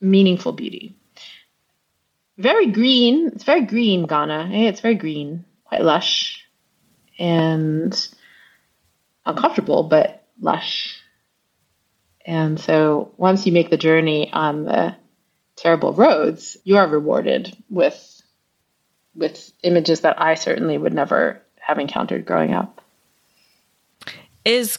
meaningful 0.00 0.52
beauty. 0.52 0.94
Very 2.36 2.66
green. 2.66 3.28
It's 3.28 3.44
very 3.44 3.62
green, 3.62 4.06
Ghana. 4.06 4.48
Hey, 4.48 4.66
it's 4.66 4.80
very 4.80 4.96
green, 4.96 5.44
quite 5.64 5.82
lush, 5.82 6.44
and 7.18 8.08
uncomfortable, 9.24 9.84
but 9.84 10.26
lush. 10.40 10.95
And 12.26 12.58
so 12.58 13.12
once 13.16 13.46
you 13.46 13.52
make 13.52 13.70
the 13.70 13.76
journey 13.76 14.30
on 14.32 14.64
the 14.64 14.96
terrible 15.54 15.92
roads, 15.92 16.56
you 16.64 16.76
are 16.76 16.86
rewarded 16.86 17.56
with 17.70 18.12
with 19.14 19.50
images 19.62 20.00
that 20.00 20.20
I 20.20 20.34
certainly 20.34 20.76
would 20.76 20.92
never 20.92 21.40
have 21.58 21.78
encountered 21.78 22.26
growing 22.26 22.52
up. 22.52 22.82
Is 24.44 24.78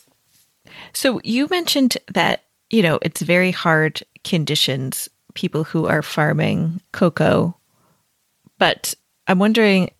so 0.94 1.20
you 1.24 1.48
mentioned 1.50 1.98
that, 2.14 2.44
you 2.70 2.84
know, 2.84 3.00
it's 3.02 3.22
very 3.22 3.52
hard 3.52 4.04
conditions, 4.24 5.10
people 5.34 5.64
who 5.64 5.88
are 5.88 6.02
farming 6.02 6.82
cocoa. 6.92 7.56
But 8.60 8.94
I'm 9.28 9.40
wondering 9.40 9.92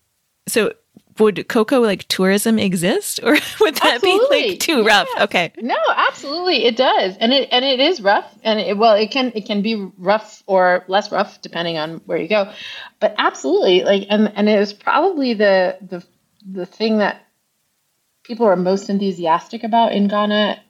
so 0.46 0.72
would 1.20 1.48
cocoa 1.48 1.80
like 1.80 2.06
tourism 2.08 2.58
exist? 2.58 3.20
Or 3.28 3.32
would 3.60 3.74
that 3.76 3.96
absolutely. 3.96 4.42
be 4.42 4.48
like 4.50 4.60
too 4.60 4.82
yeah. 4.82 4.86
rough 4.86 5.08
okay. 5.20 5.52
No 5.58 5.76
absolutely 5.94 6.64
it 6.64 6.76
does. 6.76 7.16
And 7.18 7.32
it 7.32 7.48
and 7.52 7.64
it 7.64 7.80
is 7.80 8.00
rough 8.00 8.26
and 8.42 8.58
it 8.58 8.76
well 8.76 8.94
it 8.94 9.10
can 9.10 9.32
it 9.34 9.46
can 9.46 9.62
be 9.62 9.90
rough 9.98 10.42
or 10.46 10.84
less 10.88 11.12
rough 11.12 11.40
depending 11.42 11.78
on 11.78 12.00
where 12.06 12.18
you 12.18 12.28
go. 12.28 12.52
But 13.00 13.14
absolutely 13.18 13.82
like 13.82 14.06
and 14.08 14.32
and 14.34 14.48
it 14.48 14.58
was 14.58 14.72
probably 14.72 15.34
the 15.34 15.78
the 15.82 16.04
the 16.50 16.66
thing 16.66 16.98
that 16.98 17.26
people 18.22 18.46
are 18.46 18.56
most 18.56 18.88
enthusiastic 18.88 19.64
about 19.64 19.92
in 19.92 20.08
ghana 20.08 20.60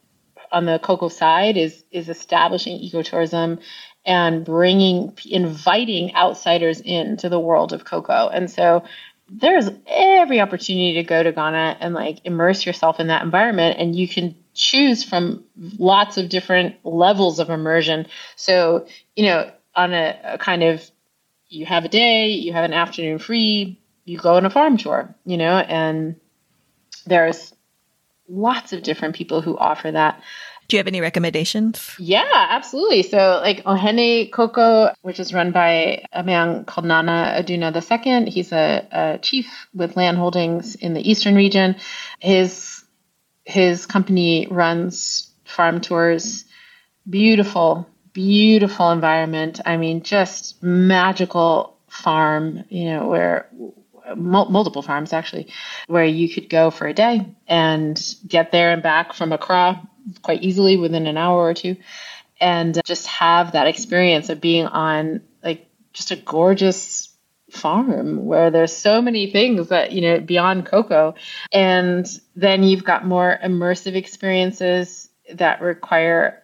on 0.51 0.65
the 0.65 0.79
cocoa 0.79 1.09
side 1.09 1.57
is 1.57 1.85
is 1.91 2.09
establishing 2.09 2.79
ecotourism 2.79 3.61
and 4.05 4.45
bringing 4.45 5.13
inviting 5.27 6.15
outsiders 6.15 6.81
into 6.81 7.29
the 7.29 7.39
world 7.39 7.73
of 7.73 7.85
cocoa. 7.85 8.29
And 8.29 8.51
so 8.51 8.85
there's 9.31 9.69
every 9.87 10.41
opportunity 10.41 10.95
to 10.95 11.03
go 11.03 11.23
to 11.23 11.33
Ghana 11.33 11.77
and 11.81 11.95
like 11.95 12.21
immerse 12.25 12.65
yourself 12.65 13.01
in 13.01 13.09
that 13.09 13.23
environment 13.23 13.77
and 13.79 13.95
you 13.95 14.09
can 14.09 14.35
choose 14.55 15.05
from 15.05 15.45
lots 15.79 16.17
of 16.17 16.29
different 16.29 16.77
levels 16.85 17.39
of 17.39 17.51
immersion 17.51 18.07
so 18.37 18.87
you 19.15 19.27
know 19.27 19.51
on 19.75 19.93
a, 19.93 20.19
a 20.25 20.39
kind 20.39 20.63
of 20.63 20.91
you 21.49 21.67
have 21.67 21.85
a 21.85 21.89
day 21.89 22.29
you 22.29 22.53
have 22.53 22.65
an 22.65 22.73
afternoon 22.73 23.19
free 23.19 23.79
you 24.05 24.19
go 24.19 24.37
on 24.37 24.47
a 24.47 24.51
farm 24.51 24.77
tour 24.77 25.15
you 25.25 25.37
know 25.37 25.59
and 25.59 26.17
there's 27.07 27.55
lots 28.29 28.73
of 28.73 28.83
different 28.83 29.15
people 29.15 29.41
who 29.41 29.57
offer 29.57 29.91
that. 29.91 30.23
Do 30.69 30.77
you 30.77 30.81
have 30.81 30.87
any 30.87 31.01
recommendations? 31.01 31.97
Yeah, 31.99 32.29
absolutely. 32.31 33.03
So, 33.03 33.41
like 33.43 33.65
Ohene 33.65 34.31
Cocoa, 34.31 34.93
which 35.01 35.19
is 35.19 35.33
run 35.33 35.51
by 35.51 36.05
a 36.13 36.23
man 36.23 36.67
called 36.67 36.87
Nana 36.87 37.43
Aduna 37.43 37.73
II. 37.75 38.31
He's 38.31 38.53
a, 38.53 38.87
a 38.93 39.19
chief 39.19 39.67
with 39.75 39.97
land 39.97 40.19
holdings 40.19 40.75
in 40.75 40.93
the 40.93 41.11
eastern 41.11 41.35
region. 41.35 41.77
His 42.19 42.85
his 43.45 43.87
company 43.87 44.47
runs 44.51 45.31
farm 45.47 45.81
tours. 45.81 46.45
Beautiful, 47.09 47.89
beautiful 48.13 48.91
environment. 48.91 49.61
I 49.65 49.79
mean, 49.79 50.03
just 50.03 50.63
magical 50.63 51.79
farm. 51.89 52.65
You 52.69 52.91
know, 52.91 53.09
where 53.09 53.49
multiple 54.15 54.83
farms 54.83 55.15
actually, 55.15 55.49
where 55.87 56.05
you 56.05 56.29
could 56.29 56.51
go 56.51 56.71
for 56.71 56.87
a 56.87 56.93
day 56.93 57.27
and 57.47 57.99
get 58.27 58.53
there 58.53 58.71
and 58.73 58.83
back 58.83 59.15
from 59.15 59.33
Accra 59.33 59.81
quite 60.23 60.43
easily 60.43 60.77
within 60.77 61.07
an 61.07 61.17
hour 61.17 61.41
or 61.41 61.55
two. 61.55 61.77
And 62.41 62.81
just 62.85 63.07
have 63.07 63.53
that 63.53 63.67
experience 63.67 64.29
of 64.29 64.41
being 64.41 64.67
on 64.67 65.23
like 65.43 65.67
just 65.93 66.11
a 66.11 66.17
gorgeous 66.17 67.13
farm 67.51 68.27
where 68.27 68.51
there's 68.51 68.77
so 68.77 69.01
many 69.01 69.31
things 69.31 69.69
that 69.69 69.93
you 69.93 70.03
know 70.03 70.21
beyond 70.21 70.67
cocoa. 70.67 71.15
And 71.53 72.07
then 72.37 72.63
you've 72.63 72.85
got 72.85 73.07
more 73.07 73.39
immersive 73.43 73.95
experiences 73.95 75.09
that 75.35 75.61
require 75.61 76.43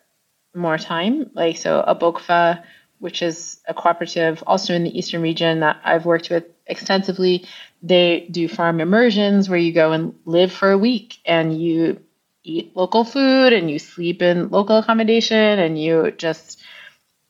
more 0.54 0.78
time. 0.78 1.30
Like 1.34 1.56
so 1.56 1.80
a 1.80 1.94
ABOCFA 1.94 2.64
which 3.04 3.20
is 3.20 3.60
a 3.68 3.74
cooperative 3.74 4.42
also 4.46 4.72
in 4.72 4.84
the 4.84 4.98
eastern 4.98 5.20
region 5.20 5.60
that 5.60 5.78
i've 5.84 6.06
worked 6.06 6.30
with 6.30 6.44
extensively 6.66 7.44
they 7.82 8.26
do 8.30 8.48
farm 8.48 8.80
immersions 8.80 9.48
where 9.48 9.58
you 9.58 9.72
go 9.72 9.92
and 9.92 10.14
live 10.24 10.50
for 10.50 10.70
a 10.70 10.78
week 10.78 11.18
and 11.26 11.60
you 11.60 12.00
eat 12.44 12.76
local 12.76 13.04
food 13.04 13.52
and 13.52 13.70
you 13.70 13.78
sleep 13.78 14.22
in 14.22 14.50
local 14.50 14.78
accommodation 14.78 15.36
and 15.36 15.80
you 15.80 16.12
just 16.12 16.62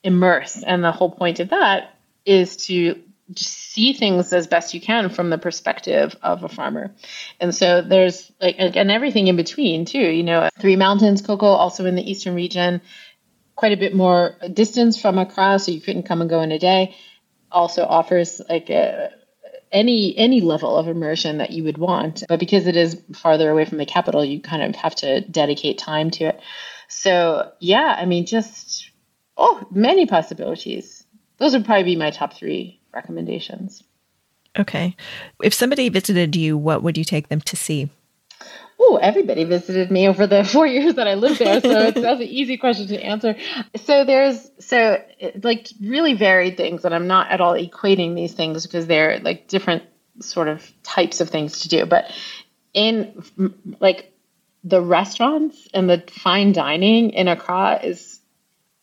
immerse. 0.02 0.62
And 0.62 0.85
the 0.85 0.92
whole 0.92 1.11
point 1.11 1.40
of 1.40 1.50
that 1.50 1.94
is 2.26 2.56
to 2.66 3.00
see 3.37 3.94
things 3.94 4.33
as 4.33 4.47
best 4.47 4.75
you 4.75 4.80
can 4.80 5.09
from 5.09 5.30
the 5.30 5.38
perspective 5.38 6.14
of 6.23 6.42
a 6.44 6.49
farmer. 6.49 6.92
And 7.40 7.54
so 7.54 7.80
there's 7.80 8.30
like 8.40 8.56
and 8.59 8.90
everything 8.90 9.28
in 9.28 9.37
between 9.37 9.87
too. 9.87 9.99
You 9.99 10.23
know, 10.23 10.49
Three 10.61 10.76
Mountains 10.76 11.23
cocoa 11.23 11.47
also 11.47 11.87
in 11.87 11.94
the 11.94 12.11
eastern 12.11 12.35
region, 12.35 12.83
quite 13.54 13.73
a 13.73 13.78
bit 13.78 13.94
more 13.94 14.37
distance 14.52 15.00
from 15.00 15.18
Accra, 15.18 15.59
so 15.59 15.73
you 15.73 15.80
couldn't 15.80 16.02
come 16.02 16.21
and 16.21 16.28
go 16.28 16.42
in 16.42 16.52
a 16.52 16.59
day. 16.59 16.94
Also 17.50 17.85
offers 17.85 18.40
like 18.49 18.68
a 18.68 19.11
any 19.75 20.16
any 20.16 20.40
level 20.40 20.76
of 20.76 20.88
immersion 20.88 21.38
that 21.38 21.50
you 21.50 21.64
would 21.64 21.76
want. 21.76 22.23
But 22.28 22.40
because 22.40 22.66
it 22.66 22.76
is 22.76 22.97
farther 23.12 23.50
away 23.50 23.66
from 23.66 23.78
the 23.78 23.85
capital, 23.85 24.25
you 24.25 24.40
kind 24.40 24.62
of 24.62 24.75
have 24.76 24.95
to 24.97 25.21
dedicate 25.23 25.76
time 25.76 26.11
to 26.12 26.26
it. 26.26 26.40
So 26.88 27.50
yeah, 27.61 27.95
I 27.99 28.07
mean, 28.07 28.25
just 28.25 28.90
oh, 29.37 29.66
many 29.71 30.07
possibilities. 30.07 31.04
Those 31.38 31.52
would 31.52 31.66
probably 31.66 31.85
be 31.85 31.97
my 31.97 32.11
top 32.11 32.33
three 32.33 32.81
recommendations. 32.95 33.83
Okay. 34.57 34.97
If 35.43 35.52
somebody 35.52 35.88
visited 35.88 36.37
you, 36.37 36.57
what 36.57 36.83
would 36.83 36.97
you 36.97 37.04
take 37.04 37.28
them 37.28 37.40
to 37.40 37.57
see? 37.57 37.90
Oh, 38.78 38.97
everybody 38.97 39.45
visited 39.45 39.90
me 39.90 40.09
over 40.09 40.26
the 40.26 40.45
four 40.52 40.66
years 40.66 40.95
that 40.95 41.09
I 41.09 41.14
lived 41.14 41.38
there. 41.38 41.61
So 41.61 41.71
it's, 41.71 42.00
that's 42.00 42.21
an 42.21 42.26
easy 42.26 42.57
question 42.57 42.87
to 42.88 43.00
answer. 43.00 43.37
So 43.76 44.04
there's, 44.04 44.50
so 44.59 45.02
like 45.43 45.69
really 45.81 46.14
varied 46.14 46.57
things, 46.57 46.85
and 46.85 46.95
I'm 46.95 47.07
not 47.07 47.31
at 47.31 47.40
all 47.40 47.54
equating 47.54 48.14
these 48.14 48.33
things 48.33 48.66
because 48.66 48.87
they're 48.87 49.19
like 49.21 49.49
different 49.49 49.85
sort 50.21 50.49
of 50.49 50.71
types 50.83 51.21
of 51.21 51.31
things 51.31 51.61
to 51.61 51.69
do. 51.69 51.87
But 51.87 52.11
in 52.73 53.23
like 53.81 54.12
the 54.64 54.81
restaurants 54.81 55.69
and 55.75 55.88
the 55.88 56.02
fine 56.11 56.52
dining 56.52 57.11
in 57.11 57.28
Accra 57.28 57.81
is 57.83 58.21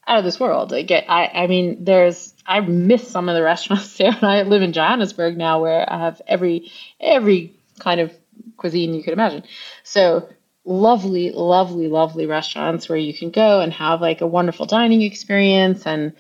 out 0.08 0.20
of 0.20 0.24
this 0.24 0.40
world. 0.40 0.72
Like 0.72 0.92
I, 0.92 1.32
I 1.34 1.48
mean, 1.48 1.84
there's 1.84 2.34
I 2.46 2.60
miss 2.62 3.08
some 3.08 3.30
of 3.30 3.36
the 3.36 3.44
restaurants 3.44 3.98
there. 3.98 4.12
and 4.12 4.24
I 4.24 4.44
live 4.44 4.62
in 4.62 4.74
Johannesburg 4.74 5.38
now, 5.38 5.62
where 5.62 5.92
I 5.92 6.00
have 6.00 6.22
every 6.28 6.72
every 7.00 7.56
kind 7.80 8.00
of 8.00 8.12
cuisine 8.58 8.94
you 8.94 9.04
could 9.04 9.14
imagine. 9.14 9.44
So 9.84 10.30
lovely, 10.66 11.32
lovely, 11.32 11.88
lovely 11.88 12.25
restaurants 12.25 12.88
where 12.88 12.98
you 12.98 13.14
can 13.14 13.32
go 13.32 13.62
and 13.62 13.74
have 13.74 14.01
like 14.01 14.22
a 14.22 14.27
wonderful 14.27 14.66
dining 14.66 15.01
experience 15.01 15.86
and 15.86 16.14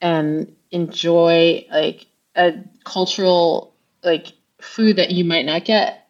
and 0.00 0.54
enjoy 0.70 1.66
like 1.70 2.06
a 2.36 2.54
cultural 2.84 3.74
like 4.02 4.32
food 4.60 4.96
that 4.96 5.10
you 5.10 5.24
might 5.24 5.46
not 5.46 5.64
get 5.64 6.08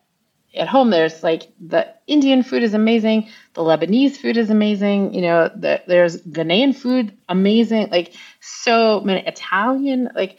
at 0.55 0.69
home. 0.69 0.91
There's 0.91 1.23
like 1.23 1.49
the 1.61 1.93
Indian 2.07 2.43
food 2.43 2.63
is 2.63 2.75
amazing, 2.75 3.29
the 3.55 3.63
Lebanese 3.63 4.17
food 4.17 4.37
is 4.37 4.51
amazing. 4.51 5.15
You 5.15 5.23
know, 5.23 5.51
the, 5.55 5.83
there's 5.87 6.21
Ghanaian 6.23 6.75
food 6.75 7.17
amazing, 7.29 7.89
like 7.91 8.15
so 8.41 9.01
many 9.01 9.27
Italian 9.27 10.11
like 10.15 10.39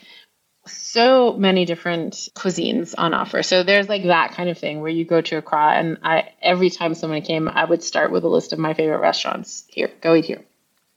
so 0.66 1.32
many 1.32 1.64
different 1.64 2.14
cuisines 2.34 2.94
on 2.96 3.14
offer. 3.14 3.42
So 3.42 3.62
there's 3.62 3.88
like 3.88 4.04
that 4.04 4.32
kind 4.32 4.48
of 4.48 4.58
thing 4.58 4.80
where 4.80 4.90
you 4.90 5.04
go 5.04 5.20
to 5.20 5.36
Accra 5.38 5.74
and 5.74 5.98
I 6.02 6.30
every 6.42 6.70
time 6.70 6.94
someone 6.94 7.22
came, 7.22 7.48
I 7.48 7.64
would 7.64 7.82
start 7.82 8.10
with 8.10 8.24
a 8.24 8.28
list 8.28 8.52
of 8.52 8.58
my 8.58 8.74
favorite 8.74 8.98
restaurants. 8.98 9.64
Here, 9.68 9.90
go 10.00 10.14
eat 10.14 10.24
here. 10.24 10.44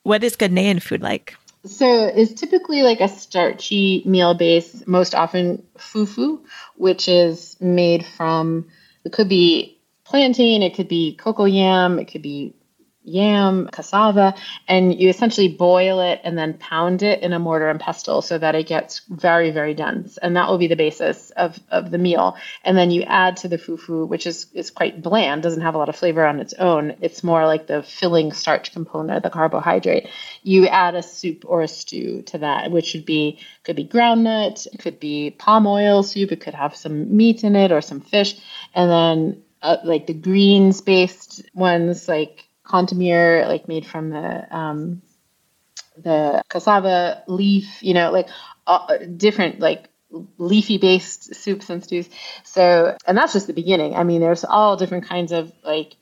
What 0.04 0.24
is 0.24 0.36
Ghanaian 0.36 0.82
food 0.82 1.02
like? 1.02 1.36
So 1.66 2.06
it's 2.06 2.40
typically 2.40 2.84
like 2.84 3.02
a 3.02 3.10
starchy 3.10 4.02
meal 4.06 4.34
base, 4.34 4.88
most 4.88 5.14
often 5.14 5.64
fufu, 5.78 6.40
which 6.76 7.10
is 7.10 7.58
made 7.60 8.06
from 8.06 8.68
it 9.04 9.12
could 9.12 9.30
be 9.30 9.78
plantain, 10.06 10.64
it 10.64 10.76
could 10.76 10.88
be 10.88 11.16
cocoa 11.16 11.46
yam, 11.46 12.00
it 12.00 12.06
could 12.06 12.22
be 12.22 12.54
yam, 13.10 13.68
cassava, 13.72 14.36
and 14.68 15.00
you 15.00 15.10
essentially 15.10 15.48
boil 15.48 16.00
it 16.00 16.22
and 16.24 16.38
then 16.38 16.54
pound 16.54 17.04
it 17.04 17.22
in 17.22 17.34
a 17.34 17.40
mortar 17.40 17.70
and 17.70 17.80
pestle 17.80 18.22
so 18.22 18.38
that 18.38 18.56
it 18.56 18.68
gets 18.68 19.02
very, 19.10 19.52
very 19.52 19.74
dense. 19.74 20.18
And 20.18 20.36
that 20.36 20.50
will 20.50 20.58
be 20.58 20.68
the 20.68 20.76
basis 20.76 21.32
of, 21.32 21.60
of 21.70 21.92
the 21.92 21.98
meal. 21.98 22.38
And 22.64 22.78
then 22.78 22.92
you 22.92 23.04
add 23.04 23.38
to 23.38 23.48
the 23.48 23.58
fufu, 23.58 24.08
which 24.08 24.28
is, 24.28 24.48
is 24.54 24.72
quite 24.72 25.02
bland, 25.02 25.44
doesn't 25.44 25.62
have 25.62 25.76
a 25.76 25.78
lot 25.78 25.90
of 25.90 25.96
flavor 25.96 26.26
on 26.26 26.40
its 26.40 26.54
own. 26.54 26.96
It's 27.02 27.24
more 27.24 27.46
like 27.46 27.68
the 27.68 27.84
filling 27.84 28.32
starch 28.32 28.72
component, 28.72 29.24
the 29.24 29.30
carbohydrate. 29.30 30.08
You 30.44 30.68
add 30.68 30.96
a 30.96 31.04
soup 31.04 31.44
or 31.48 31.62
a 31.62 31.68
stew 31.68 32.22
to 32.28 32.40
that, 32.40 32.72
which 32.72 32.94
would 32.94 33.06
be 33.06 33.40
could 33.64 33.76
be 33.76 33.86
groundnut, 33.86 34.68
it 34.74 34.80
could 34.80 35.00
be 35.00 35.32
palm 35.32 35.68
oil 35.68 36.04
soup, 36.04 36.32
it 36.32 36.42
could 36.42 36.54
have 36.54 36.76
some 36.76 37.16
meat 37.16 37.44
in 37.44 37.56
it 37.56 37.72
or 37.72 37.82
some 37.82 38.02
fish, 38.02 38.36
and 38.74 38.90
then 38.90 39.44
uh, 39.62 39.78
like 39.84 40.08
the 40.08 40.14
greens 40.14 40.82
based 40.82 41.44
ones 41.54 42.08
like 42.08 42.49
kontomire, 42.70 43.48
like 43.48 43.68
made 43.68 43.86
from 43.86 44.10
the 44.12 44.56
um, 44.56 45.02
the 45.98 46.42
cassava 46.50 47.24
leaf, 47.28 47.82
you 47.82 47.94
know, 47.94 48.12
like 48.12 48.30
uh, 48.68 48.98
different 49.18 49.60
like 49.60 49.90
leafy 50.38 50.78
based 50.78 51.36
soups 51.36 51.70
and 51.70 51.84
stews. 51.84 52.10
So, 52.44 52.96
and 53.06 53.18
that's 53.18 53.34
just 53.34 53.48
the 53.48 53.54
beginning. 53.54 53.96
I 53.96 54.04
mean, 54.04 54.22
there's 54.22 54.46
all 54.46 54.78
different 54.78 55.08
kinds 55.08 55.32
of 55.32 55.52
like 55.64 55.96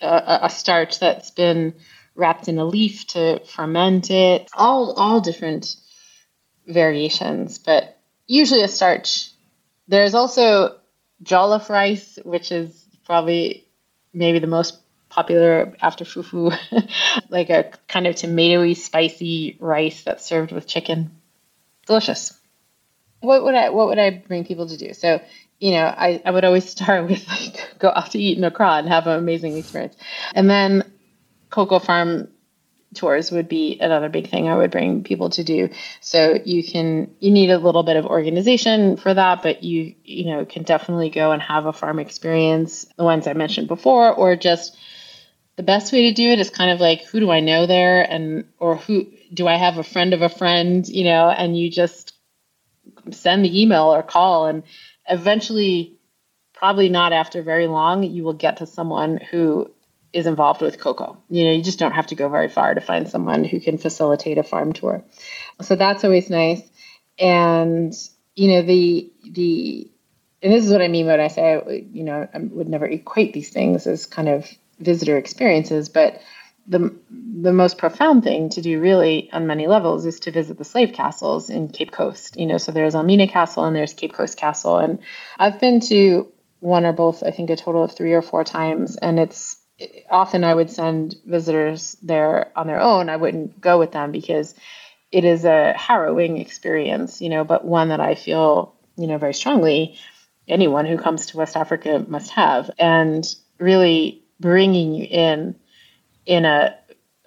a, 0.00 0.40
a 0.42 0.50
starch 0.50 0.98
that's 0.98 1.30
been 1.30 1.74
wrapped 2.14 2.48
in 2.48 2.58
a 2.58 2.64
leaf 2.64 3.06
to 3.08 3.40
ferment 3.46 4.10
it. 4.10 4.48
All 4.54 4.92
all 4.92 5.20
different 5.20 5.76
variations, 6.66 7.58
but 7.58 7.98
usually 8.26 8.62
a 8.62 8.68
starch. 8.68 9.30
There's 9.88 10.14
also 10.14 10.76
jollof 11.22 11.68
rice, 11.70 12.18
which 12.22 12.52
is 12.52 12.84
probably 13.06 13.66
maybe 14.12 14.38
the 14.38 14.46
most 14.46 14.78
popular 15.08 15.74
after 15.80 16.04
fufu, 16.04 16.56
like 17.28 17.50
a 17.50 17.72
kind 17.88 18.06
of 18.06 18.14
tomatoey, 18.14 18.76
spicy 18.76 19.56
rice 19.60 20.02
that's 20.02 20.24
served 20.24 20.52
with 20.52 20.66
chicken. 20.66 21.10
Delicious. 21.86 22.38
What 23.20 23.44
would 23.44 23.54
I 23.54 23.70
what 23.70 23.88
would 23.88 23.98
I 23.98 24.10
bring 24.10 24.44
people 24.44 24.68
to 24.68 24.76
do? 24.76 24.92
So, 24.92 25.20
you 25.58 25.72
know, 25.72 25.84
I, 25.84 26.22
I 26.24 26.30
would 26.30 26.44
always 26.44 26.68
start 26.70 27.08
with 27.08 27.26
like 27.28 27.78
go 27.78 27.90
out 27.94 28.12
to 28.12 28.18
eat 28.18 28.38
in 28.38 28.44
Accra 28.44 28.74
and 28.74 28.88
have 28.88 29.06
an 29.06 29.18
amazing 29.18 29.56
experience. 29.56 29.96
And 30.34 30.48
then 30.48 30.84
Cocoa 31.50 31.78
Farm 31.78 32.28
tours 32.94 33.30
would 33.30 33.48
be 33.48 33.78
another 33.80 34.08
big 34.08 34.30
thing 34.30 34.48
I 34.48 34.56
would 34.56 34.70
bring 34.70 35.02
people 35.02 35.30
to 35.30 35.44
do. 35.44 35.70
So 36.00 36.38
you 36.44 36.64
can 36.64 37.14
you 37.20 37.30
need 37.30 37.50
a 37.50 37.58
little 37.58 37.82
bit 37.82 37.96
of 37.96 38.06
organization 38.06 38.96
for 38.96 39.12
that, 39.12 39.42
but 39.42 39.62
you 39.62 39.94
you 40.04 40.26
know 40.26 40.44
can 40.44 40.62
definitely 40.62 41.10
go 41.10 41.32
and 41.32 41.42
have 41.42 41.66
a 41.66 41.72
farm 41.72 41.98
experience, 41.98 42.86
the 42.96 43.04
ones 43.04 43.26
I 43.26 43.32
mentioned 43.32 43.68
before, 43.68 44.12
or 44.12 44.36
just 44.36 44.76
the 45.58 45.64
best 45.64 45.92
way 45.92 46.02
to 46.02 46.12
do 46.12 46.30
it 46.30 46.38
is 46.38 46.50
kind 46.50 46.70
of 46.70 46.80
like 46.80 47.04
who 47.06 47.18
do 47.18 47.32
I 47.32 47.40
know 47.40 47.66
there 47.66 48.00
and 48.00 48.44
or 48.60 48.76
who 48.76 49.08
do 49.34 49.48
I 49.48 49.56
have 49.56 49.76
a 49.76 49.82
friend 49.82 50.14
of 50.14 50.22
a 50.22 50.28
friend, 50.28 50.88
you 50.88 51.02
know, 51.02 51.28
and 51.28 51.58
you 51.58 51.68
just 51.68 52.14
send 53.10 53.44
the 53.44 53.60
email 53.60 53.92
or 53.92 54.04
call 54.04 54.46
and 54.46 54.62
eventually 55.08 55.98
probably 56.54 56.88
not 56.88 57.12
after 57.12 57.42
very 57.42 57.66
long 57.66 58.04
you 58.04 58.22
will 58.22 58.34
get 58.34 58.58
to 58.58 58.66
someone 58.66 59.16
who 59.16 59.68
is 60.12 60.28
involved 60.28 60.60
with 60.62 60.78
cocoa. 60.78 61.18
You 61.28 61.46
know, 61.46 61.52
you 61.52 61.62
just 61.64 61.80
don't 61.80 61.90
have 61.90 62.06
to 62.06 62.14
go 62.14 62.28
very 62.28 62.48
far 62.48 62.72
to 62.72 62.80
find 62.80 63.08
someone 63.08 63.42
who 63.42 63.58
can 63.58 63.78
facilitate 63.78 64.38
a 64.38 64.44
farm 64.44 64.72
tour. 64.72 65.02
So 65.60 65.74
that's 65.74 66.04
always 66.04 66.30
nice. 66.30 66.62
And 67.18 67.92
you 68.36 68.52
know, 68.52 68.62
the 68.62 69.12
the 69.28 69.90
and 70.40 70.52
this 70.52 70.64
is 70.64 70.70
what 70.70 70.82
I 70.82 70.88
mean 70.88 71.06
when 71.06 71.18
I 71.18 71.26
say, 71.26 71.84
you 71.92 72.04
know, 72.04 72.28
I 72.32 72.38
would 72.38 72.68
never 72.68 72.86
equate 72.86 73.32
these 73.32 73.50
things 73.50 73.88
as 73.88 74.06
kind 74.06 74.28
of 74.28 74.48
visitor 74.78 75.16
experiences, 75.16 75.88
but 75.88 76.20
the 76.66 76.94
the 77.40 77.52
most 77.52 77.78
profound 77.78 78.22
thing 78.22 78.50
to 78.50 78.60
do 78.60 78.80
really 78.80 79.30
on 79.32 79.46
many 79.46 79.66
levels 79.66 80.04
is 80.04 80.20
to 80.20 80.30
visit 80.30 80.58
the 80.58 80.64
slave 80.64 80.92
castles 80.92 81.48
in 81.50 81.68
Cape 81.68 81.92
Coast. 81.92 82.38
You 82.38 82.46
know, 82.46 82.58
so 82.58 82.72
there's 82.72 82.94
Elmina 82.94 83.28
Castle 83.28 83.64
and 83.64 83.74
there's 83.74 83.94
Cape 83.94 84.12
Coast 84.12 84.36
Castle, 84.36 84.78
and 84.78 84.98
I've 85.38 85.60
been 85.60 85.80
to 85.80 86.30
one 86.60 86.84
or 86.84 86.92
both. 86.92 87.22
I 87.22 87.30
think 87.30 87.50
a 87.50 87.56
total 87.56 87.84
of 87.84 87.92
three 87.92 88.12
or 88.12 88.22
four 88.22 88.44
times, 88.44 88.96
and 88.96 89.18
it's 89.18 89.56
often 90.10 90.44
I 90.44 90.54
would 90.54 90.70
send 90.70 91.16
visitors 91.24 91.96
there 92.02 92.52
on 92.56 92.66
their 92.66 92.80
own. 92.80 93.08
I 93.08 93.16
wouldn't 93.16 93.60
go 93.60 93.78
with 93.78 93.92
them 93.92 94.12
because 94.12 94.54
it 95.10 95.24
is 95.24 95.44
a 95.44 95.72
harrowing 95.72 96.38
experience, 96.38 97.22
you 97.22 97.30
know, 97.30 97.44
but 97.44 97.64
one 97.64 97.88
that 97.88 98.00
I 98.00 98.14
feel, 98.14 98.74
you 98.96 99.06
know, 99.06 99.18
very 99.18 99.34
strongly 99.34 99.96
anyone 100.46 100.86
who 100.86 100.98
comes 100.98 101.26
to 101.26 101.36
West 101.36 101.56
Africa 101.56 102.04
must 102.08 102.30
have, 102.32 102.70
and 102.78 103.26
really 103.58 104.22
bringing 104.40 104.94
you 104.94 105.04
in 105.04 105.54
in 106.26 106.44
a, 106.44 106.76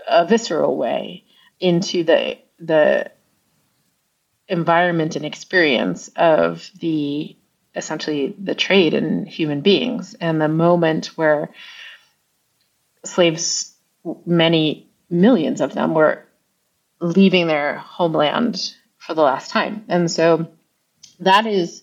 a 0.08 0.26
visceral 0.26 0.78
way 0.78 1.24
into 1.60 2.04
the 2.04 2.38
the 2.60 3.12
environment 4.48 5.16
and 5.16 5.26
experience 5.26 6.10
of 6.16 6.70
the 6.80 7.36
essentially 7.76 8.36
the 8.38 8.56
trade 8.56 8.94
in 8.94 9.26
human 9.26 9.62
beings. 9.62 10.14
And 10.20 10.42
the 10.42 10.48
moment 10.48 11.18
where 11.18 11.50
slaves 13.06 13.74
many 14.26 14.90
millions 15.10 15.62
of 15.62 15.74
them 15.74 15.94
were 15.94 16.26
leaving 17.00 17.48
their 17.48 17.78
homeland 17.78 18.74
for 18.98 19.14
the 19.14 19.22
last 19.22 19.50
time. 19.50 19.86
And 19.88 20.10
so 20.12 20.48
that 21.20 21.46
is 21.46 21.82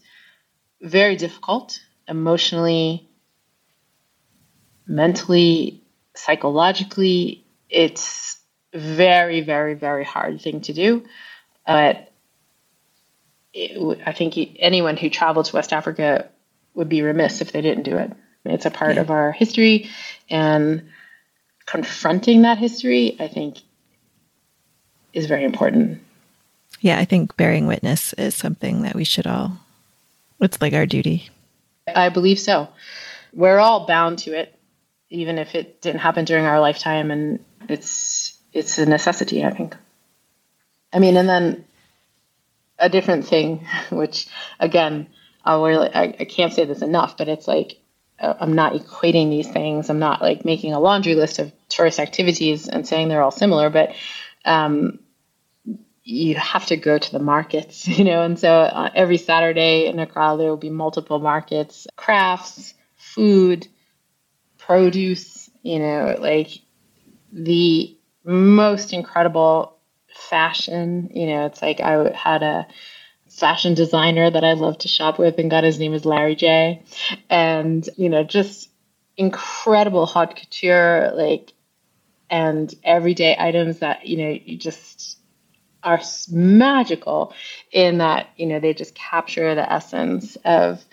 very 0.81 1.17
difficult 1.17 1.81
emotionally 2.07 3.08
mentally 4.88 5.83
psychologically, 6.14 7.44
it's 7.70 8.38
very, 8.72 9.42
very, 9.42 9.74
very 9.74 10.05
hard 10.05 10.40
thing 10.40 10.62
to 10.62 10.72
do. 10.72 11.05
But 11.66 12.11
it, 13.53 14.01
I 14.05 14.12
think 14.12 14.37
anyone 14.59 14.96
who 14.96 15.11
traveled 15.11 15.46
to 15.46 15.57
West 15.57 15.72
Africa 15.72 16.29
would 16.74 16.88
be 16.88 17.03
remiss 17.03 17.40
if 17.40 17.53
they 17.53 17.61
didn't 17.61 17.85
do 17.85 17.98
it. 17.98 18.12
It's 18.44 18.66
a 18.66 18.70
part 18.70 18.94
yeah. 18.94 19.03
of 19.03 19.11
our 19.11 19.31
history, 19.33 19.90
and 20.31 20.88
confronting 21.66 22.42
that 22.42 22.57
history, 22.57 23.16
I 23.20 23.29
think, 23.29 23.59
is 25.12 25.27
very 25.27 25.44
important. 25.44 26.01
Yeah, 26.81 26.98
I 26.98 27.05
think 27.05 27.37
bearing 27.37 27.66
witness 27.66 28.14
is 28.14 28.35
something 28.35 28.83
that 28.83 28.94
we 28.94 29.05
should 29.05 29.27
all, 29.27 29.59
it's 30.40 30.62
like 30.62 30.72
our 30.72 30.87
duty. 30.87 31.29
I 31.94 32.09
believe 32.09 32.38
so. 32.38 32.68
We're 33.35 33.59
all 33.59 33.87
bound 33.87 34.20
to 34.20 34.38
it 34.38 34.58
even 35.11 35.38
if 35.38 35.55
it 35.55 35.81
didn't 35.81 36.01
happen 36.01 36.25
during 36.25 36.44
our 36.44 36.61
lifetime 36.61 37.11
and 37.11 37.44
it's 37.68 38.38
it's 38.53 38.79
a 38.79 38.87
necessity 38.87 39.44
i 39.44 39.51
think. 39.51 39.77
I 40.92 40.99
mean 40.99 41.16
and 41.16 41.29
then 41.29 41.64
a 42.79 42.88
different 42.88 43.27
thing 43.27 43.66
which 43.90 44.29
again 44.59 45.09
i'll 45.44 45.64
really 45.64 45.88
I, 45.92 46.14
I 46.21 46.25
can't 46.25 46.53
say 46.53 46.64
this 46.64 46.83
enough 46.83 47.16
but 47.16 47.29
it's 47.29 47.49
like 47.49 47.79
uh, 48.21 48.35
i'm 48.40 48.55
not 48.55 48.73
equating 48.75 49.31
these 49.31 49.49
things. 49.49 49.90
I'm 49.90 49.99
not 49.99 50.23
like 50.23 50.44
making 50.44 50.73
a 50.73 50.81
laundry 50.81 51.14
list 51.14 51.38
of 51.38 51.53
tourist 51.68 51.99
activities 51.99 52.68
and 52.68 52.87
saying 52.87 53.09
they're 53.09 53.23
all 53.23 53.31
similar 53.31 53.71
but 53.71 53.94
um, 54.44 55.01
you 56.09 56.37
have 56.37 56.64
to 56.66 56.77
go 56.77 56.97
to 56.97 57.12
the 57.12 57.18
markets, 57.18 57.87
you 57.99 58.05
know, 58.05 58.23
and 58.23 58.38
so 58.38 58.51
uh, 58.51 58.90
every 58.94 59.18
Saturday 59.18 59.87
in 59.87 59.99
Accra 59.99 60.37
there 60.38 60.49
will 60.49 60.57
be 60.57 60.71
multiple 60.71 61.18
markets, 61.18 61.87
crafts, 61.97 62.75
food, 62.97 63.68
produce, 64.68 65.48
you 65.62 65.78
know, 65.78 66.16
like 66.20 66.50
the 67.33 67.96
most 68.22 68.92
incredible 68.92 69.78
fashion. 70.14 71.11
You 71.14 71.26
know, 71.26 71.46
it's 71.46 71.62
like 71.62 71.81
I 71.81 72.11
had 72.11 72.42
a 72.42 72.66
fashion 73.31 73.72
designer 73.72 74.31
that 74.31 74.44
I 74.44 74.52
love 74.52 74.76
to 74.78 74.88
shop 74.88 75.18
with, 75.18 75.38
and 75.38 75.50
God, 75.50 75.64
his 75.64 75.78
name 75.78 75.94
is 75.94 76.04
Larry 76.04 76.37
J. 76.37 76.83
And, 77.31 77.88
you 77.96 78.11
know, 78.11 78.24
just 78.24 78.68
incredible 79.16 80.04
haute 80.04 80.37
couture, 80.37 81.12
like, 81.14 81.54
and 82.28 82.72
everyday 82.85 83.37
items 83.38 83.78
that, 83.78 84.07
you 84.07 84.18
know, 84.18 84.38
you 84.44 84.59
just 84.59 85.18
are 85.83 86.00
magical 86.31 87.33
in 87.72 87.98
that, 87.98 88.28
you 88.37 88.44
know, 88.44 88.61
they 88.61 88.74
just 88.74 88.94
capture 88.94 89.54
the 89.54 89.72
essence 89.72 90.37
of 90.44 90.85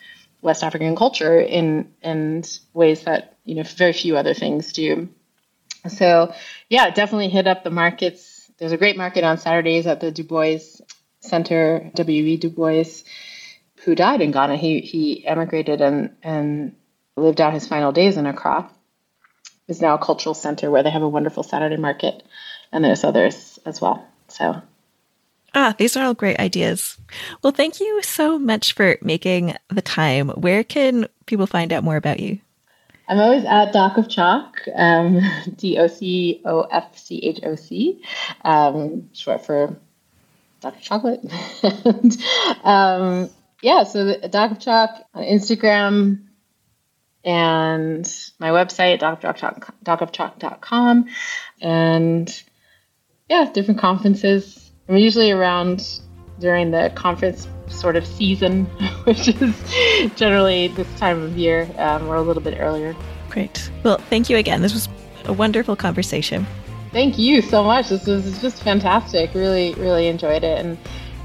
West 0.46 0.64
African 0.64 0.96
culture 0.96 1.40
in 1.40 1.92
in 2.04 2.44
ways 2.72 3.04
that 3.06 3.36
you 3.44 3.56
know 3.56 3.64
very 3.64 3.94
few 3.94 4.16
other 4.16 4.36
things 4.36 4.72
do. 4.74 5.10
So 5.90 6.34
yeah, 6.70 6.92
definitely 6.92 7.30
hit 7.30 7.48
up 7.48 7.64
the 7.64 7.72
markets. 7.72 8.50
There's 8.60 8.72
a 8.72 8.78
great 8.78 8.96
market 8.96 9.24
on 9.24 9.40
Saturdays 9.40 9.88
at 9.88 10.00
the 10.00 10.12
Du 10.12 10.24
Bois 10.24 10.60
Center, 11.20 11.90
W.E. 11.96 12.38
Du 12.38 12.50
Bois, 12.50 13.04
who 13.84 13.96
died 13.96 14.22
in 14.22 14.32
Ghana. 14.32 14.56
He 14.56 14.82
he 14.82 15.26
emigrated 15.26 15.82
and 15.82 16.16
and 16.22 16.76
lived 17.16 17.42
out 17.42 17.54
his 17.54 17.68
final 17.68 17.92
days 17.92 18.16
in 18.16 18.28
Accra. 18.28 18.70
Is 19.68 19.82
now 19.82 19.96
a 19.96 20.06
cultural 20.06 20.36
center 20.36 20.70
where 20.70 20.84
they 20.84 20.92
have 20.92 21.02
a 21.02 21.10
wonderful 21.10 21.42
Saturday 21.42 21.78
market, 21.78 22.22
and 22.72 22.86
there's 22.86 23.04
others 23.04 23.58
as 23.66 23.82
well. 23.82 24.08
So 24.28 24.62
Ah, 25.58 25.74
these 25.78 25.96
are 25.96 26.06
all 26.06 26.14
great 26.14 26.38
ideas. 26.38 26.98
Well, 27.42 27.54
thank 27.54 27.80
you 27.80 28.04
so 28.04 28.38
much 28.38 28.74
for 28.74 28.98
making 29.02 29.56
the 29.70 29.82
time. 29.82 30.28
Where 30.30 30.66
can 30.66 31.08
people 31.28 31.48
find 31.48 31.72
out 31.72 31.84
more 31.84 31.96
about 31.96 32.20
you? 32.20 32.40
I'm 33.08 33.20
always 33.20 33.46
at 33.46 33.72
Doc 33.72 33.98
of 33.98 34.10
Choc, 34.10 34.58
um, 34.76 35.22
D 35.56 35.78
O 35.80 35.88
C 35.88 36.42
O 36.44 36.64
F 36.64 36.98
C 36.98 37.20
H 37.20 37.40
O 37.44 37.56
C, 37.56 38.04
um, 38.44 39.10
short 39.14 39.46
for 39.46 39.78
Dr. 40.60 40.82
Chocolate. 40.82 41.22
and, 41.64 42.18
um, 42.64 43.30
yeah, 43.62 43.84
so 43.84 44.04
the 44.04 44.28
Doc 44.28 44.52
of 44.52 44.60
Choc 44.60 45.08
on 45.14 45.24
Instagram 45.24 46.24
and 47.24 48.14
my 48.40 48.50
website, 48.50 49.00
docofchoc.com. 49.86 51.06
And 51.62 52.44
yeah, 53.30 53.50
different 53.54 53.80
conferences 53.80 54.65
I'm 54.88 54.98
usually 54.98 55.32
around 55.32 56.00
during 56.40 56.72
the 56.72 56.92
conference 56.96 57.48
sort 57.68 57.96
of 57.96 58.06
season, 58.06 58.66
which 59.06 59.28
is 59.28 59.56
generally 60.16 60.68
this 60.70 60.88
time 61.00 61.22
of 61.22 61.38
year 61.38 61.70
um, 61.78 62.08
or 62.08 62.16
a 62.16 62.22
little 62.22 62.44
bit 62.44 62.58
earlier. 62.60 62.96
Great. 63.30 63.72
Well, 63.84 63.98
thank 63.98 64.30
you 64.30 64.38
again. 64.38 64.62
This 64.62 64.74
was 64.74 64.88
a 65.26 65.34
wonderful 65.34 65.76
conversation. 65.76 66.46
Thank 66.92 67.18
you 67.18 67.42
so 67.42 67.64
much. 67.64 67.90
This 67.90 68.06
was 68.06 68.42
just 68.42 68.64
fantastic. 68.64 69.34
Really, 69.34 69.74
really 69.74 70.08
enjoyed 70.08 70.44
it 70.44 70.64
and 70.64 70.78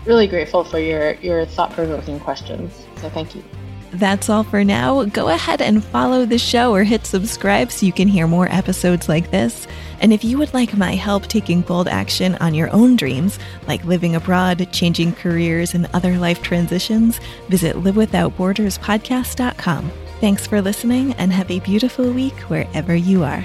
really 0.06 0.26
grateful 0.26 0.64
for 0.64 0.78
your, 0.78 1.12
your 1.16 1.44
thought 1.44 1.72
provoking 1.72 2.18
questions. 2.18 2.86
So 2.96 3.10
thank 3.10 3.34
you. 3.34 3.44
That's 3.92 4.28
all 4.28 4.44
for 4.44 4.62
now. 4.62 5.04
Go 5.04 5.28
ahead 5.28 5.60
and 5.60 5.84
follow 5.84 6.24
the 6.24 6.38
show 6.38 6.72
or 6.72 6.84
hit 6.84 7.06
subscribe 7.06 7.72
so 7.72 7.86
you 7.86 7.92
can 7.92 8.06
hear 8.08 8.26
more 8.26 8.50
episodes 8.50 9.08
like 9.08 9.30
this. 9.30 9.66
And 10.00 10.12
if 10.12 10.24
you 10.24 10.38
would 10.38 10.54
like 10.54 10.76
my 10.76 10.94
help 10.94 11.26
taking 11.26 11.62
bold 11.62 11.88
action 11.88 12.36
on 12.36 12.54
your 12.54 12.70
own 12.70 12.94
dreams, 12.96 13.38
like 13.66 13.84
living 13.84 14.14
abroad, 14.14 14.68
changing 14.72 15.14
careers, 15.14 15.74
and 15.74 15.88
other 15.92 16.18
life 16.18 16.42
transitions, 16.42 17.18
visit 17.48 17.76
livewithoutborderspodcast.com. 17.76 19.90
Thanks 20.20 20.46
for 20.46 20.62
listening 20.62 21.14
and 21.14 21.32
have 21.32 21.50
a 21.50 21.58
beautiful 21.60 22.12
week 22.12 22.38
wherever 22.42 22.94
you 22.94 23.24
are. 23.24 23.44